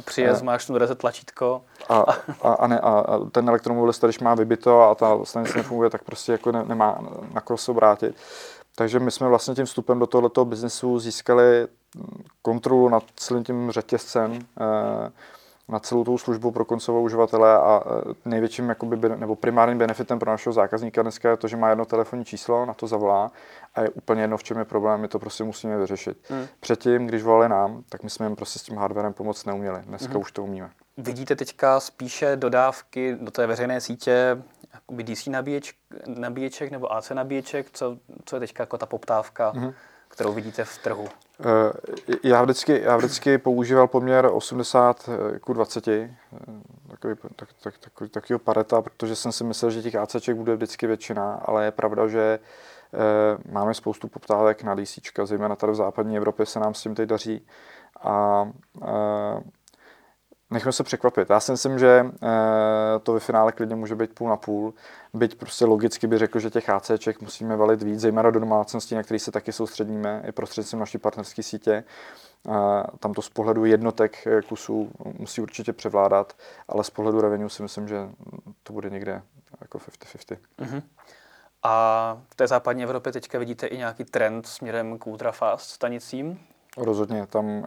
Jako 0.00 0.10
přijez, 0.10 0.42
máš 0.42 0.70
reset 0.70 0.98
tlačítko. 0.98 1.62
A, 1.88 2.04
a, 2.42 2.52
a, 2.52 2.66
ne, 2.66 2.80
a 2.80 3.18
ten 3.32 3.48
elektromobilista, 3.48 4.06
když 4.06 4.18
má 4.18 4.34
vybito 4.34 4.82
a 4.82 4.94
ta 4.94 5.24
stanice 5.24 5.58
nefunguje, 5.58 5.90
tak 5.90 6.04
prostě 6.04 6.32
jako 6.32 6.52
ne, 6.52 6.64
nemá 6.64 6.98
na 7.32 7.40
koho 7.40 7.56
se 7.56 7.70
obrátit. 7.70 8.16
Takže 8.76 9.00
my 9.00 9.10
jsme 9.10 9.28
vlastně 9.28 9.54
tím 9.54 9.64
vstupem 9.64 9.98
do 9.98 10.06
tohoto 10.06 10.44
biznesu 10.44 10.98
získali 10.98 11.68
kontrolu 12.42 12.88
nad 12.88 13.02
celým 13.16 13.44
tím 13.44 13.70
řetězcem, 13.70 14.38
eh, 14.60 15.10
na 15.70 15.78
celou 15.78 16.04
tou 16.04 16.18
službu 16.18 16.50
pro 16.50 16.64
koncovou 16.64 17.02
uživatele 17.02 17.54
a 17.54 17.82
eh, 17.86 18.14
největším 18.24 18.68
jakoby, 18.68 19.08
nebo 19.16 19.36
primárním 19.36 19.78
benefitem 19.78 20.18
pro 20.18 20.30
našeho 20.30 20.52
zákazníka 20.52 21.02
dneska 21.02 21.30
je 21.30 21.36
to, 21.36 21.48
že 21.48 21.56
má 21.56 21.68
jedno 21.68 21.84
telefonní 21.84 22.24
číslo, 22.24 22.66
na 22.66 22.74
to 22.74 22.86
zavolá 22.86 23.32
a 23.74 23.80
je 23.80 23.88
úplně 23.88 24.22
jedno, 24.22 24.36
v 24.36 24.42
čem 24.42 24.58
je 24.58 24.64
problém, 24.64 25.00
my 25.00 25.08
to 25.08 25.18
prostě 25.18 25.44
musíme 25.44 25.78
vyřešit. 25.78 26.18
Hmm. 26.28 26.46
Předtím, 26.60 27.06
když 27.06 27.22
volali 27.22 27.48
nám, 27.48 27.82
tak 27.88 28.02
my 28.02 28.10
jsme 28.10 28.26
jim 28.26 28.36
prostě 28.36 28.58
s 28.58 28.62
tím 28.62 28.76
hardwarem 28.76 29.12
pomoct 29.12 29.44
neuměli. 29.44 29.80
Dneska 29.82 30.12
hmm. 30.12 30.20
už 30.20 30.32
to 30.32 30.44
umíme. 30.44 30.70
Vidíte 30.96 31.36
teďka 31.36 31.80
spíše 31.80 32.36
dodávky 32.36 33.16
do 33.20 33.30
té 33.30 33.46
veřejné 33.46 33.80
sítě 33.80 34.42
jakoby 34.74 35.02
DC 35.02 35.26
nabíječ, 35.26 35.74
nabíječek 36.06 36.70
nebo 36.70 36.92
AC 36.92 37.10
nabíječek? 37.10 37.66
Co, 37.72 37.98
co 38.24 38.36
je 38.36 38.40
teďka 38.40 38.62
jako 38.62 38.78
ta 38.78 38.86
poptávka, 38.86 39.50
hmm. 39.50 39.72
kterou 40.08 40.32
vidíte 40.32 40.64
v 40.64 40.78
trhu? 40.78 41.08
Eh, 41.40 42.16
já 42.22 42.42
vždycky, 42.42 42.80
já 42.82 42.96
vždycky 42.96 43.38
používal 43.38 43.86
poměr 43.86 44.30
80 44.32 45.08
k 45.44 45.54
20, 45.54 45.84
takový, 46.90 47.14
tak, 47.36 47.48
tak, 47.62 47.78
takový, 47.78 48.10
takovýho 48.10 48.38
pareta, 48.38 48.82
protože 48.82 49.16
jsem 49.16 49.32
si 49.32 49.44
myslel, 49.44 49.70
že 49.70 49.82
těch 49.82 49.94
ACček 49.94 50.36
bude 50.36 50.56
vždycky 50.56 50.86
většina, 50.86 51.32
ale 51.44 51.64
je 51.64 51.70
pravda, 51.70 52.08
že 52.08 52.38
máme 53.50 53.74
spoustu 53.74 54.08
poptávek 54.08 54.62
na 54.62 54.74
DC, 54.74 54.98
zejména 55.24 55.56
tady 55.56 55.72
v 55.72 55.76
západní 55.76 56.16
Evropě 56.16 56.46
se 56.46 56.60
nám 56.60 56.74
s 56.74 56.82
tím 56.82 56.94
teď 56.94 57.08
daří. 57.08 57.46
A 58.02 58.44
Nechme 60.50 60.72
se 60.72 60.84
překvapit. 60.84 61.30
Já 61.30 61.40
si 61.40 61.52
myslím, 61.52 61.78
že 61.78 62.06
to 63.02 63.12
ve 63.12 63.20
finále 63.20 63.52
klidně 63.52 63.76
může 63.76 63.94
být 63.94 64.14
půl 64.14 64.28
na 64.28 64.36
půl. 64.36 64.74
Byť 65.14 65.34
prostě 65.34 65.64
logicky 65.64 66.06
by 66.06 66.18
řekl, 66.18 66.38
že 66.38 66.50
těch 66.50 66.70
ACček 66.70 67.20
musíme 67.20 67.56
valit 67.56 67.82
víc, 67.82 68.00
zejména 68.00 68.30
do 68.30 68.40
domácností, 68.40 68.94
na 68.94 69.02
který 69.02 69.18
se 69.18 69.32
taky 69.32 69.52
soustředíme, 69.52 70.22
i 70.28 70.32
prostřednictvím 70.32 70.80
naší 70.80 70.98
partnerské 70.98 71.42
sítě. 71.42 71.84
Tam 72.98 73.14
to 73.14 73.22
z 73.22 73.28
pohledu 73.28 73.64
jednotek 73.64 74.26
eh, 74.26 74.42
kusů 74.42 74.90
musí 75.18 75.40
určitě 75.40 75.72
převládat, 75.72 76.36
ale 76.68 76.84
z 76.84 76.90
pohledu 76.90 77.20
revenue 77.20 77.50
si 77.50 77.62
myslím, 77.62 77.88
že 77.88 78.08
to 78.62 78.72
bude 78.72 78.90
někde 78.90 79.22
jako 79.60 79.78
50-50. 79.78 80.36
Mm-hmm. 80.58 80.82
A 81.62 82.18
v 82.28 82.34
té 82.34 82.46
západní 82.46 82.82
Evropě 82.82 83.12
teďka 83.12 83.38
vidíte 83.38 83.66
i 83.66 83.78
nějaký 83.78 84.04
trend 84.04 84.46
směrem 84.46 84.98
k 84.98 85.06
ultrafast 85.06 85.70
stanicím? 85.70 86.40
Rozhodně, 86.76 87.26
tam 87.26 87.66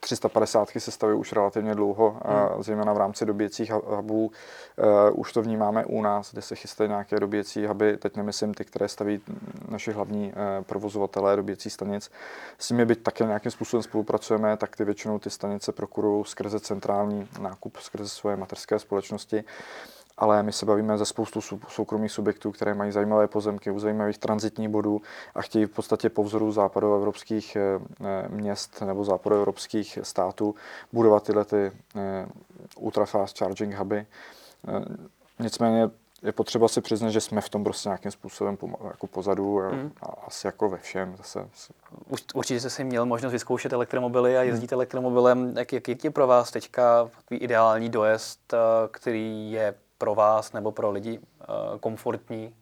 350 0.00 0.68
se 0.78 0.90
staví 0.90 1.14
už 1.14 1.32
relativně 1.32 1.74
dlouho, 1.74 2.20
hmm. 2.24 2.62
zejména 2.62 2.92
v 2.92 2.96
rámci 2.96 3.26
dobíjecích 3.26 3.72
hubů. 3.72 4.30
Eh, 4.78 5.10
už 5.10 5.32
to 5.32 5.42
vnímáme 5.42 5.84
u 5.84 6.02
nás, 6.02 6.32
kde 6.32 6.42
se 6.42 6.54
chystají 6.54 6.88
nějaké 6.88 7.20
dobíjecí 7.20 7.66
huby, 7.66 7.96
teď 7.96 8.16
nemyslím 8.16 8.54
ty, 8.54 8.64
které 8.64 8.88
staví 8.88 9.20
naši 9.68 9.92
hlavní 9.92 10.32
eh, 10.32 10.62
provozovatelé 10.62 11.36
dobíjecí 11.36 11.70
stanic. 11.70 12.10
S 12.58 12.70
nimi 12.70 12.84
byť 12.84 13.02
také 13.02 13.24
nějakým 13.24 13.52
způsobem 13.52 13.82
spolupracujeme, 13.82 14.56
tak 14.56 14.76
ty 14.76 14.84
většinou 14.84 15.18
ty 15.18 15.30
stanice 15.30 15.72
prokurují 15.72 16.24
skrze 16.24 16.60
centrální 16.60 17.28
nákup, 17.40 17.76
skrze 17.76 18.08
svoje 18.08 18.36
materské 18.36 18.78
společnosti 18.78 19.44
ale 20.18 20.42
my 20.42 20.52
se 20.52 20.66
bavíme 20.66 20.98
ze 20.98 21.06
spoustu 21.06 21.40
soukromých 21.68 22.12
subjektů, 22.12 22.52
které 22.52 22.74
mají 22.74 22.92
zajímavé 22.92 23.28
pozemky 23.28 23.70
u 23.70 23.78
zajímavých 23.78 24.18
transitních 24.18 24.68
bodů 24.68 25.02
a 25.34 25.42
chtějí 25.42 25.64
v 25.64 25.70
podstatě 25.70 26.08
po 26.08 26.24
vzoru 26.24 26.52
západoevropských 26.52 27.56
eh, 27.56 27.60
eh, 28.00 28.28
měst 28.28 28.80
nebo 28.80 29.04
západoevropských 29.04 29.98
států 30.02 30.54
budovat 30.92 31.22
tyhle 31.22 31.44
ty 31.44 31.72
eh, 31.96 32.26
ultra-fast 32.76 33.38
charging 33.38 33.74
huby. 33.74 34.06
Nicméně 35.38 35.90
je 36.22 36.32
potřeba 36.32 36.68
si 36.68 36.80
přiznat, 36.80 37.10
že 37.10 37.20
jsme 37.20 37.40
v 37.40 37.48
tom 37.48 37.64
prostě 37.64 37.88
nějakým 37.88 38.10
způsobem 38.10 38.58
jako 38.84 39.06
pozadu 39.06 39.58
hmm. 39.58 39.92
a 40.02 40.06
asi 40.26 40.46
jako 40.46 40.68
ve 40.68 40.78
všem. 40.78 41.14
Zase. 41.16 41.48
Určitě 42.34 42.60
jste 42.60 42.70
si 42.70 42.84
měl 42.84 43.06
možnost 43.06 43.32
vyzkoušet 43.32 43.72
elektromobily 43.72 44.38
a 44.38 44.42
jezdíte 44.42 44.74
hmm. 44.74 44.78
elektromobilem. 44.78 45.54
Jak, 45.58 45.72
jak 45.72 46.04
je 46.04 46.10
pro 46.10 46.26
vás 46.26 46.50
teďka 46.50 47.08
takový 47.16 47.40
ideální 47.40 47.88
dojezd, 47.88 48.54
který 48.90 49.52
je 49.52 49.74
pro 49.98 50.14
vás 50.14 50.52
nebo 50.52 50.72
pro 50.72 50.90
lidi 50.90 51.20
eh, 51.20 51.44
komfortní? 51.80 52.54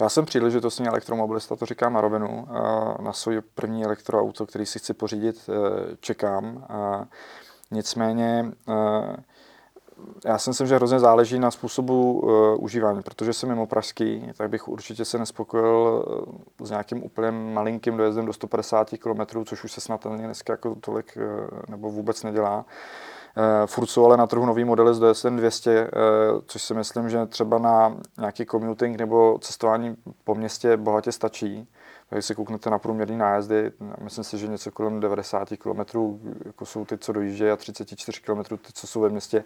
Já 0.00 0.08
jsem 0.08 0.24
příležitostný 0.24 0.86
elektromobilista, 0.86 1.56
to 1.56 1.66
říkám 1.66 1.92
na 1.92 2.00
rovinu. 2.00 2.48
Eh, 2.50 3.02
na 3.02 3.12
svůj 3.12 3.40
první 3.54 3.84
elektroauto, 3.84 4.46
který 4.46 4.66
si 4.66 4.78
chci 4.78 4.94
pořídit, 4.94 5.36
eh, 5.48 5.96
čekám. 6.00 6.66
Nicméně 7.70 8.52
já 10.24 10.38
si 10.38 10.50
myslím, 10.50 10.66
že 10.66 10.76
hrozně 10.76 10.98
záleží 10.98 11.38
na 11.38 11.50
způsobu 11.50 12.20
uh, 12.20 12.64
užívání, 12.64 13.02
protože 13.02 13.32
jsem 13.32 13.48
mimo 13.48 13.66
pražský, 13.66 14.32
tak 14.36 14.50
bych 14.50 14.68
určitě 14.68 15.04
se 15.04 15.18
nespokojil 15.18 16.04
s 16.64 16.70
nějakým 16.70 17.04
úplně 17.04 17.30
malinkým 17.30 17.96
dojezdem 17.96 18.26
do 18.26 18.32
150 18.32 18.90
km, 18.90 19.44
což 19.44 19.64
už 19.64 19.72
se 19.72 19.80
snad 19.80 20.06
dneska 20.06 20.52
jako 20.52 20.74
tolik 20.74 21.16
uh, 21.16 21.58
nebo 21.68 21.90
vůbec 21.90 22.22
nedělá. 22.22 22.56
Uh, 22.58 22.64
furt 23.66 23.86
jsou 23.86 24.04
ale 24.04 24.16
na 24.16 24.26
trhu 24.26 24.46
nový 24.46 24.64
modely 24.64 24.94
z 24.94 25.12
DSN 25.12 25.36
200, 25.36 25.80
uh, 25.80 25.88
což 26.46 26.62
si 26.62 26.74
myslím, 26.74 27.08
že 27.08 27.26
třeba 27.26 27.58
na 27.58 27.96
nějaký 28.18 28.46
commuting 28.46 28.98
nebo 28.98 29.38
cestování 29.40 29.96
po 30.24 30.34
městě 30.34 30.76
bohatě 30.76 31.12
stačí. 31.12 31.68
Když 32.10 32.24
si 32.24 32.34
kouknete 32.34 32.70
na 32.70 32.78
průměrný 32.78 33.16
nájezdy, 33.16 33.72
myslím 34.00 34.24
si, 34.24 34.38
že 34.38 34.46
něco 34.46 34.70
kolem 34.70 35.00
90 35.00 35.48
km, 35.58 35.80
jako 36.44 36.66
jsou 36.66 36.84
ty, 36.84 36.98
co 36.98 37.12
dojíždějí, 37.12 37.50
a 37.50 37.56
34 37.56 38.20
km, 38.20 38.42
ty, 38.42 38.72
co 38.72 38.86
jsou 38.86 39.00
ve 39.00 39.08
městě, 39.08 39.44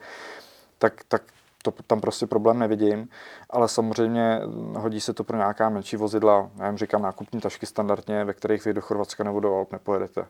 tak, 0.79 1.05
tak 1.09 1.22
to 1.62 1.70
tam 1.87 2.00
prostě 2.00 2.26
problém 2.26 2.59
nevidím, 2.59 3.09
ale 3.50 3.68
samozřejmě 3.68 4.40
hodí 4.76 5.00
se 5.00 5.12
to 5.12 5.24
pro 5.24 5.37
nějaká 5.37 5.68
menší 5.68 5.96
vozidla. 5.96 6.50
Já 6.59 6.66
jim 6.66 6.79
říkám 6.79 7.03
nákupní 7.03 7.40
tašky 7.40 7.66
standardně, 7.66 8.24
ve 8.24 8.33
kterých 8.33 8.64
vy 8.64 8.72
do 8.72 8.81
Chorvatska 8.81 9.24
nebo 9.24 9.40
do 9.40 9.57
Alp 9.57 9.72
nepojedete. 9.72 10.26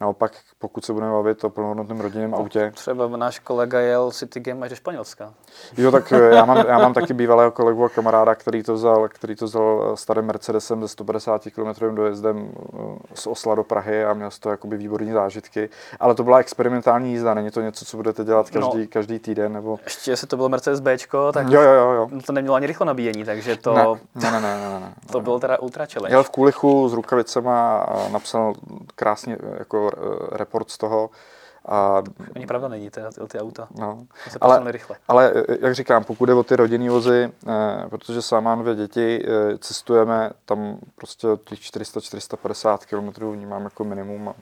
Naopak, 0.00 0.32
pokud 0.58 0.84
se 0.84 0.92
budeme 0.92 1.12
bavit 1.12 1.44
o 1.44 1.50
plnohodnotném 1.50 2.00
rodinném 2.00 2.34
autě. 2.34 2.72
Třeba 2.74 3.08
náš 3.08 3.38
kolega 3.38 3.80
jel 3.80 4.10
Citygem 4.10 4.62
až 4.62 4.70
do 4.70 4.76
Španělska. 4.76 5.34
Jo, 5.76 5.90
tak 5.90 6.12
eh, 6.12 6.34
já 6.34 6.44
mám, 6.44 6.56
já 6.56 6.78
mám 6.78 6.94
taky 6.94 7.14
bývalého 7.14 7.50
kolegu 7.50 7.84
a 7.84 7.88
kamaráda, 7.88 8.34
který 8.34 8.62
to 8.62 8.74
vzal, 8.74 9.08
který 9.08 9.36
to 9.36 9.44
vzal 9.44 9.90
eh, 9.92 9.96
starým 9.96 10.24
Mercedesem 10.24 10.82
ze 10.82 10.88
150 10.88 11.42
km 11.54 11.94
dojezdem 11.94 12.50
eh, 12.52 12.78
z 13.14 13.26
Osla 13.26 13.54
do 13.54 13.64
Prahy 13.64 14.04
a 14.04 14.14
měl 14.14 14.30
z 14.30 14.38
toho 14.38 14.50
jakoby 14.50 14.76
výborní 14.76 15.12
zážitky. 15.12 15.68
Ale 16.00 16.14
to 16.14 16.24
byla 16.24 16.38
experimentální 16.38 17.12
jízda, 17.12 17.34
není 17.34 17.50
to 17.50 17.60
něco, 17.60 17.84
co 17.84 17.96
budete 17.96 18.24
dělat 18.24 18.50
každý, 18.50 18.78
no, 18.78 18.86
každý 18.90 19.18
týden. 19.18 19.52
Nebo... 19.52 19.78
Ještě 19.84 20.16
se 20.16 20.26
to 20.26 20.36
byl 20.36 20.48
Mercedes 20.48 20.80
CSB, 20.80 21.12
tak 21.32 21.46
jo, 21.50 21.62
jo, 21.62 21.72
jo, 21.72 21.90
jo. 21.92 22.08
to 22.26 22.32
nemělo 22.32 22.56
ani 22.56 22.66
rychlo 22.66 22.86
nabíjení, 22.86 23.24
takže 23.24 23.56
to, 23.56 23.74
ne, 23.74 23.84
ne, 24.14 24.30
ne, 24.30 24.40
ne, 24.40 24.70
ne, 24.70 24.80
ne. 24.80 24.94
to 25.12 25.20
bylo 25.20 25.40
teda 25.40 25.58
ultra 25.58 25.86
challenge. 25.92 26.14
Jel 26.14 26.22
v 26.22 26.30
Kulichu 26.30 26.88
s 26.88 26.92
rukavicema 26.92 27.78
a 27.78 28.08
napsal 28.08 28.54
krásně 28.94 29.36
jako 29.58 29.89
report 30.32 30.70
z 30.70 30.78
toho, 30.78 31.10
a, 31.68 32.02
Ani 32.34 32.46
pravda 32.46 32.68
není, 32.68 32.90
ty, 32.90 33.00
ty 33.28 33.40
auta. 33.40 33.68
No. 33.78 34.06
Se 34.30 34.38
ale, 34.40 34.72
rychle. 34.72 34.96
ale 35.08 35.32
jak 35.60 35.74
říkám, 35.74 36.04
pokud 36.04 36.26
jde 36.26 36.34
o 36.34 36.42
ty 36.42 36.56
rodinný 36.56 36.88
vozy, 36.88 37.32
eh, 37.48 37.88
protože 37.88 38.22
sám 38.22 38.44
mám 38.44 38.62
dvě 38.62 38.74
děti, 38.74 39.24
eh, 39.24 39.58
cestujeme 39.58 40.30
tam 40.44 40.78
prostě 40.94 41.28
těch 41.44 41.58
400-450 41.60 42.86
km 42.86 43.32
vnímám 43.32 43.64
jako 43.64 43.84
minimum 43.84 44.28
a 44.28 44.34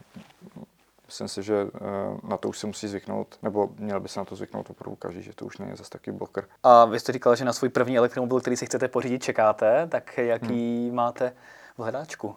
myslím 1.07 1.29
si, 1.29 1.43
že 1.43 1.67
eh, 1.75 1.81
na 2.29 2.37
to 2.37 2.49
už 2.49 2.59
si 2.59 2.67
musí 2.67 2.89
zvyknout, 2.89 3.39
nebo 3.43 3.71
měl 3.79 4.01
by 4.01 4.09
se 4.09 4.21
na 4.21 4.25
to 4.25 4.37
zvyknout 4.37 4.71
opravdu 4.71 4.97
každý, 4.97 5.23
že 5.23 5.35
to 5.35 5.45
už 5.45 5.59
není 5.59 5.77
zase 5.77 5.91
taky 5.91 6.13
bloker. 6.13 6.45
A 6.63 6.85
vy 6.85 7.01
jste 7.01 7.13
říkal, 7.13 7.37
že 7.37 7.45
na 7.45 7.53
svůj 7.53 7.69
první 7.69 7.99
elektromobil, 7.99 8.41
který 8.41 8.57
si 8.57 8.67
chcete 8.67 8.89
pořídit, 8.89 9.23
čekáte, 9.23 9.87
tak 9.87 10.19
jaký 10.19 10.87
hmm. 10.87 10.97
máte 10.97 11.33
v 11.79 11.83
hledáčku? 11.83 12.37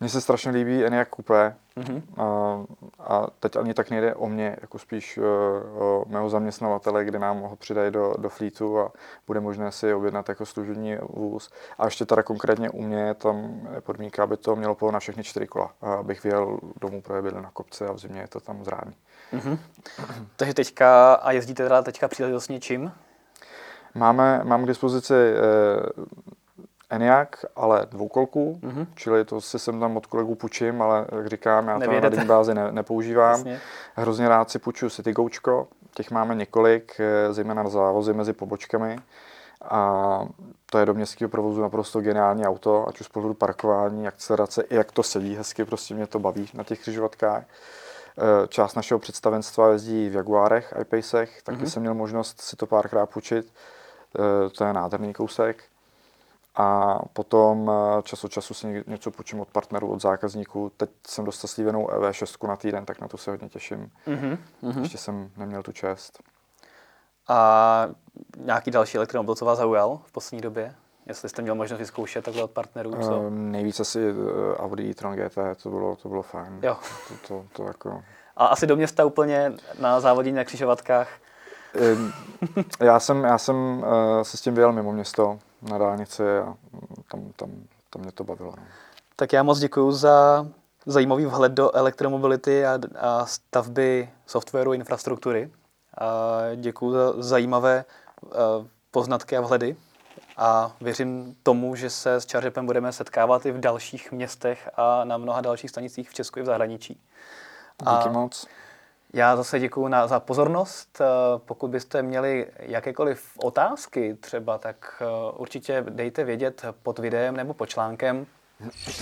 Mně 0.00 0.08
se 0.08 0.20
strašně 0.20 0.50
líbí 0.50 0.84
Enyaq 0.84 1.08
Coupé 1.16 1.56
mm-hmm. 1.76 2.02
a, 2.16 2.58
a 2.98 3.26
teď 3.40 3.56
ani 3.56 3.74
tak 3.74 3.90
nejde 3.90 4.14
o 4.14 4.28
mě, 4.28 4.56
jako 4.60 4.78
spíš 4.78 5.18
uh, 5.18 5.24
o 5.82 6.04
mého 6.08 6.30
zaměstnavatele, 6.30 7.04
kde 7.04 7.18
nám 7.18 7.40
ho 7.40 7.56
přidají 7.56 7.90
do, 7.90 8.14
do 8.18 8.28
flítu 8.28 8.80
a 8.80 8.92
bude 9.26 9.40
možné 9.40 9.72
si 9.72 9.94
objednat 9.94 10.28
jako 10.28 10.46
služební 10.46 10.96
vůz. 11.02 11.50
A 11.78 11.84
ještě 11.84 12.06
teda 12.06 12.22
konkrétně 12.22 12.70
u 12.70 12.82
mě 12.82 13.14
tam 13.14 13.68
je 13.74 13.80
podmínka, 13.80 14.22
aby 14.22 14.36
to 14.36 14.56
mělo 14.56 14.74
pohon 14.74 14.94
na 14.94 15.00
všechny 15.00 15.24
čtyři 15.24 15.46
kola, 15.46 15.70
abych 15.80 16.24
vyjel 16.24 16.58
domů 16.80 17.02
právě 17.02 17.32
na 17.32 17.50
kopce 17.50 17.86
a 17.86 17.92
v 17.92 17.98
zimě 17.98 18.20
je 18.20 18.28
to 18.28 18.40
tam 18.40 18.64
zrání. 18.64 18.94
Mm-hmm. 19.32 19.58
Takže 20.36 20.54
teďka, 20.54 21.14
a 21.14 21.32
jezdíte 21.32 21.62
teda 21.62 21.82
teďka 21.82 22.08
příležitostně 22.08 22.60
čím? 22.60 22.92
Máme, 23.94 24.40
mám 24.44 24.64
k 24.64 24.66
dispozici 24.66 25.14
eh, 25.14 25.36
Eniak, 26.94 27.44
ale 27.56 27.86
dvoukolku, 27.90 28.60
mm-hmm. 28.62 28.86
čili 28.94 29.24
to 29.24 29.40
si 29.40 29.58
jsem 29.58 29.80
tam 29.80 29.96
od 29.96 30.06
kolegů 30.06 30.34
půjčím, 30.34 30.82
ale 30.82 31.06
jak 31.16 31.26
říkám, 31.26 31.68
já 31.68 31.80
to 31.80 32.16
na 32.16 32.24
bázi 32.24 32.54
ne, 32.54 32.72
nepoužívám. 32.72 33.30
Jasně. 33.30 33.60
Hrozně 33.94 34.28
rád 34.28 34.50
si 34.50 34.58
půjčuju 34.58 34.90
City 34.90 35.12
Goučko, 35.12 35.68
těch 35.94 36.10
máme 36.10 36.34
několik, 36.34 37.00
eh, 37.00 37.32
zejména 37.32 37.62
na 37.62 37.70
závozy 37.70 38.12
mezi 38.12 38.32
pobočkami. 38.32 38.98
A 39.70 40.20
to 40.70 40.78
je 40.78 40.86
do 40.86 40.94
městského 40.94 41.28
provozu 41.28 41.60
naprosto 41.60 42.00
geniální 42.00 42.46
auto, 42.46 42.88
ať 42.88 43.00
už 43.00 43.06
z 43.06 43.08
pohledu 43.08 43.34
parkování, 43.34 44.08
akcelerace, 44.08 44.62
i 44.62 44.74
jak 44.74 44.92
to 44.92 45.02
sedí 45.02 45.36
hezky, 45.36 45.64
prostě 45.64 45.94
mě 45.94 46.06
to 46.06 46.18
baví 46.18 46.48
na 46.54 46.64
těch 46.64 46.80
křižovatkách. 46.80 47.44
Eh, 48.18 48.48
část 48.48 48.74
našeho 48.74 48.98
představenstva 48.98 49.68
jezdí 49.68 50.08
v 50.08 50.14
Jaguárech, 50.14 50.74
iPacech, 50.80 51.42
taky 51.42 51.58
mm-hmm. 51.58 51.68
jsem 51.68 51.82
měl 51.82 51.94
možnost 51.94 52.40
si 52.40 52.56
to 52.56 52.66
párkrát 52.66 53.06
půjčit. 53.06 53.52
Eh, 54.18 54.50
to 54.50 54.64
je 54.64 54.72
nádherný 54.72 55.12
kousek. 55.12 55.64
A 56.56 56.98
potom 57.12 57.70
eh, 57.70 58.02
čas 58.02 58.24
od 58.24 58.32
času 58.32 58.54
si 58.54 58.84
něco 58.86 59.10
půjčím 59.10 59.40
od 59.40 59.48
partnerů, 59.48 59.92
od 59.92 60.02
zákazníků. 60.02 60.72
Teď 60.76 60.90
jsem 61.06 61.24
dostal 61.24 61.48
slívenou 61.48 61.86
EV6 61.86 62.48
na 62.48 62.56
týden, 62.56 62.84
tak 62.84 63.00
na 63.00 63.08
to 63.08 63.18
se 63.18 63.30
hodně 63.30 63.48
těším. 63.48 63.90
Mm-hmm. 64.06 64.82
Ještě 64.82 64.98
jsem 64.98 65.30
neměl 65.36 65.62
tu 65.62 65.72
čest. 65.72 66.22
A 67.28 67.88
nějaký 68.38 68.70
další 68.70 68.96
elektromobil, 68.96 69.34
co 69.34 69.44
vás 69.44 69.58
zaujal 69.58 70.00
v 70.04 70.12
poslední 70.12 70.40
době? 70.40 70.74
Jestli 71.06 71.28
jste 71.28 71.42
měl 71.42 71.54
možnost 71.54 71.78
vyzkoušet 71.78 72.24
takhle 72.24 72.44
od 72.44 72.50
partnerů? 72.50 72.90
Co? 72.90 73.20
Uh, 73.20 73.30
nejvíc 73.30 73.80
asi 73.80 74.12
uh, 74.12 74.18
Audi 74.56 74.90
e-tron 74.90 75.16
GT, 75.16 75.38
to 75.62 75.70
bylo, 75.70 75.96
to 75.96 76.08
bylo 76.08 76.22
fajn. 76.22 76.58
Jo. 76.62 76.76
To, 77.08 77.14
to, 77.28 77.46
to 77.52 77.64
jako... 77.64 78.02
A 78.36 78.46
asi 78.46 78.66
do 78.66 78.76
města 78.76 79.04
úplně 79.04 79.52
na 79.78 80.00
závodění 80.00 80.36
na 80.36 80.44
křižovatkách? 80.44 81.08
já 82.80 83.00
jsem, 83.00 83.24
já 83.24 83.38
jsem 83.38 83.56
uh, 83.56 84.22
se 84.22 84.36
s 84.36 84.40
tím 84.40 84.54
vyjel 84.54 84.72
mimo 84.72 84.92
město 84.92 85.38
na 85.70 85.78
dálnici 85.78 86.22
a 86.38 86.56
tam, 87.10 87.32
tam, 87.36 87.50
tam 87.90 88.02
mě 88.02 88.12
to 88.12 88.24
bavilo. 88.24 88.54
No. 88.56 88.62
Tak 89.16 89.32
já 89.32 89.42
moc 89.42 89.58
děkuji 89.58 89.92
za 89.92 90.46
zajímavý 90.86 91.26
vhled 91.26 91.52
do 91.52 91.76
elektromobility 91.76 92.66
a, 92.66 92.78
a 92.98 93.26
stavby 93.26 94.10
softwaru 94.26 94.72
infrastruktury. 94.72 95.50
A 95.98 96.40
děkuji 96.56 96.92
za 96.92 97.12
zajímavé 97.22 97.84
uh, 98.22 98.30
poznatky 98.90 99.36
a 99.36 99.40
vhledy 99.40 99.76
a 100.36 100.72
věřím 100.80 101.36
tomu, 101.42 101.74
že 101.74 101.90
se 101.90 102.14
s 102.14 102.26
Čařepem 102.26 102.66
budeme 102.66 102.92
setkávat 102.92 103.46
i 103.46 103.52
v 103.52 103.60
dalších 103.60 104.12
městech 104.12 104.70
a 104.76 105.04
na 105.04 105.18
mnoha 105.18 105.40
dalších 105.40 105.70
stanicích 105.70 106.10
v 106.10 106.14
Česku 106.14 106.38
i 106.38 106.42
v 106.42 106.46
zahraničí. 106.46 107.00
Díky 107.80 108.08
a 108.08 108.12
moc. 108.12 108.46
Já 109.14 109.36
zase 109.36 109.58
děkuji 109.58 109.88
na, 109.88 110.06
za 110.06 110.20
pozornost. 110.20 111.00
Eh, 111.00 111.04
pokud 111.38 111.70
byste 111.70 112.02
měli 112.02 112.46
jakékoliv 112.58 113.32
otázky 113.36 114.14
třeba, 114.14 114.58
tak 114.58 115.02
eh, 115.02 115.32
určitě 115.36 115.84
dejte 115.88 116.24
vědět 116.24 116.64
pod 116.82 116.98
videem 116.98 117.36
nebo 117.36 117.54
pod 117.54 117.66
článkem. 117.66 118.26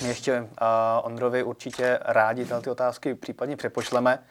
My 0.03 0.09
ještě 0.09 0.41
uh, 0.41 0.47
Ondrovi 1.03 1.43
určitě 1.43 1.99
rádi 2.03 2.47
ty 2.63 2.71
otázky 2.71 3.15
případně 3.15 3.57
přepošleme 3.57 4.25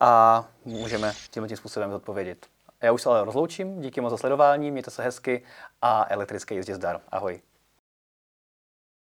a 0.00 0.44
můžeme 0.64 1.12
tímhle 1.30 1.48
tím 1.48 1.56
způsobem 1.56 1.92
zodpovědět. 1.92 2.46
Já 2.82 2.92
už 2.92 3.02
se 3.02 3.08
ale 3.08 3.24
rozloučím, 3.24 3.80
díky 3.80 4.00
moc 4.00 4.10
za 4.10 4.16
sledování, 4.16 4.70
mějte 4.70 4.90
se 4.90 5.02
hezky 5.02 5.42
a 5.82 6.06
elektrické 6.08 6.54
jízdě 6.54 6.74
zdar. 6.74 7.00
Ahoj. 7.08 7.40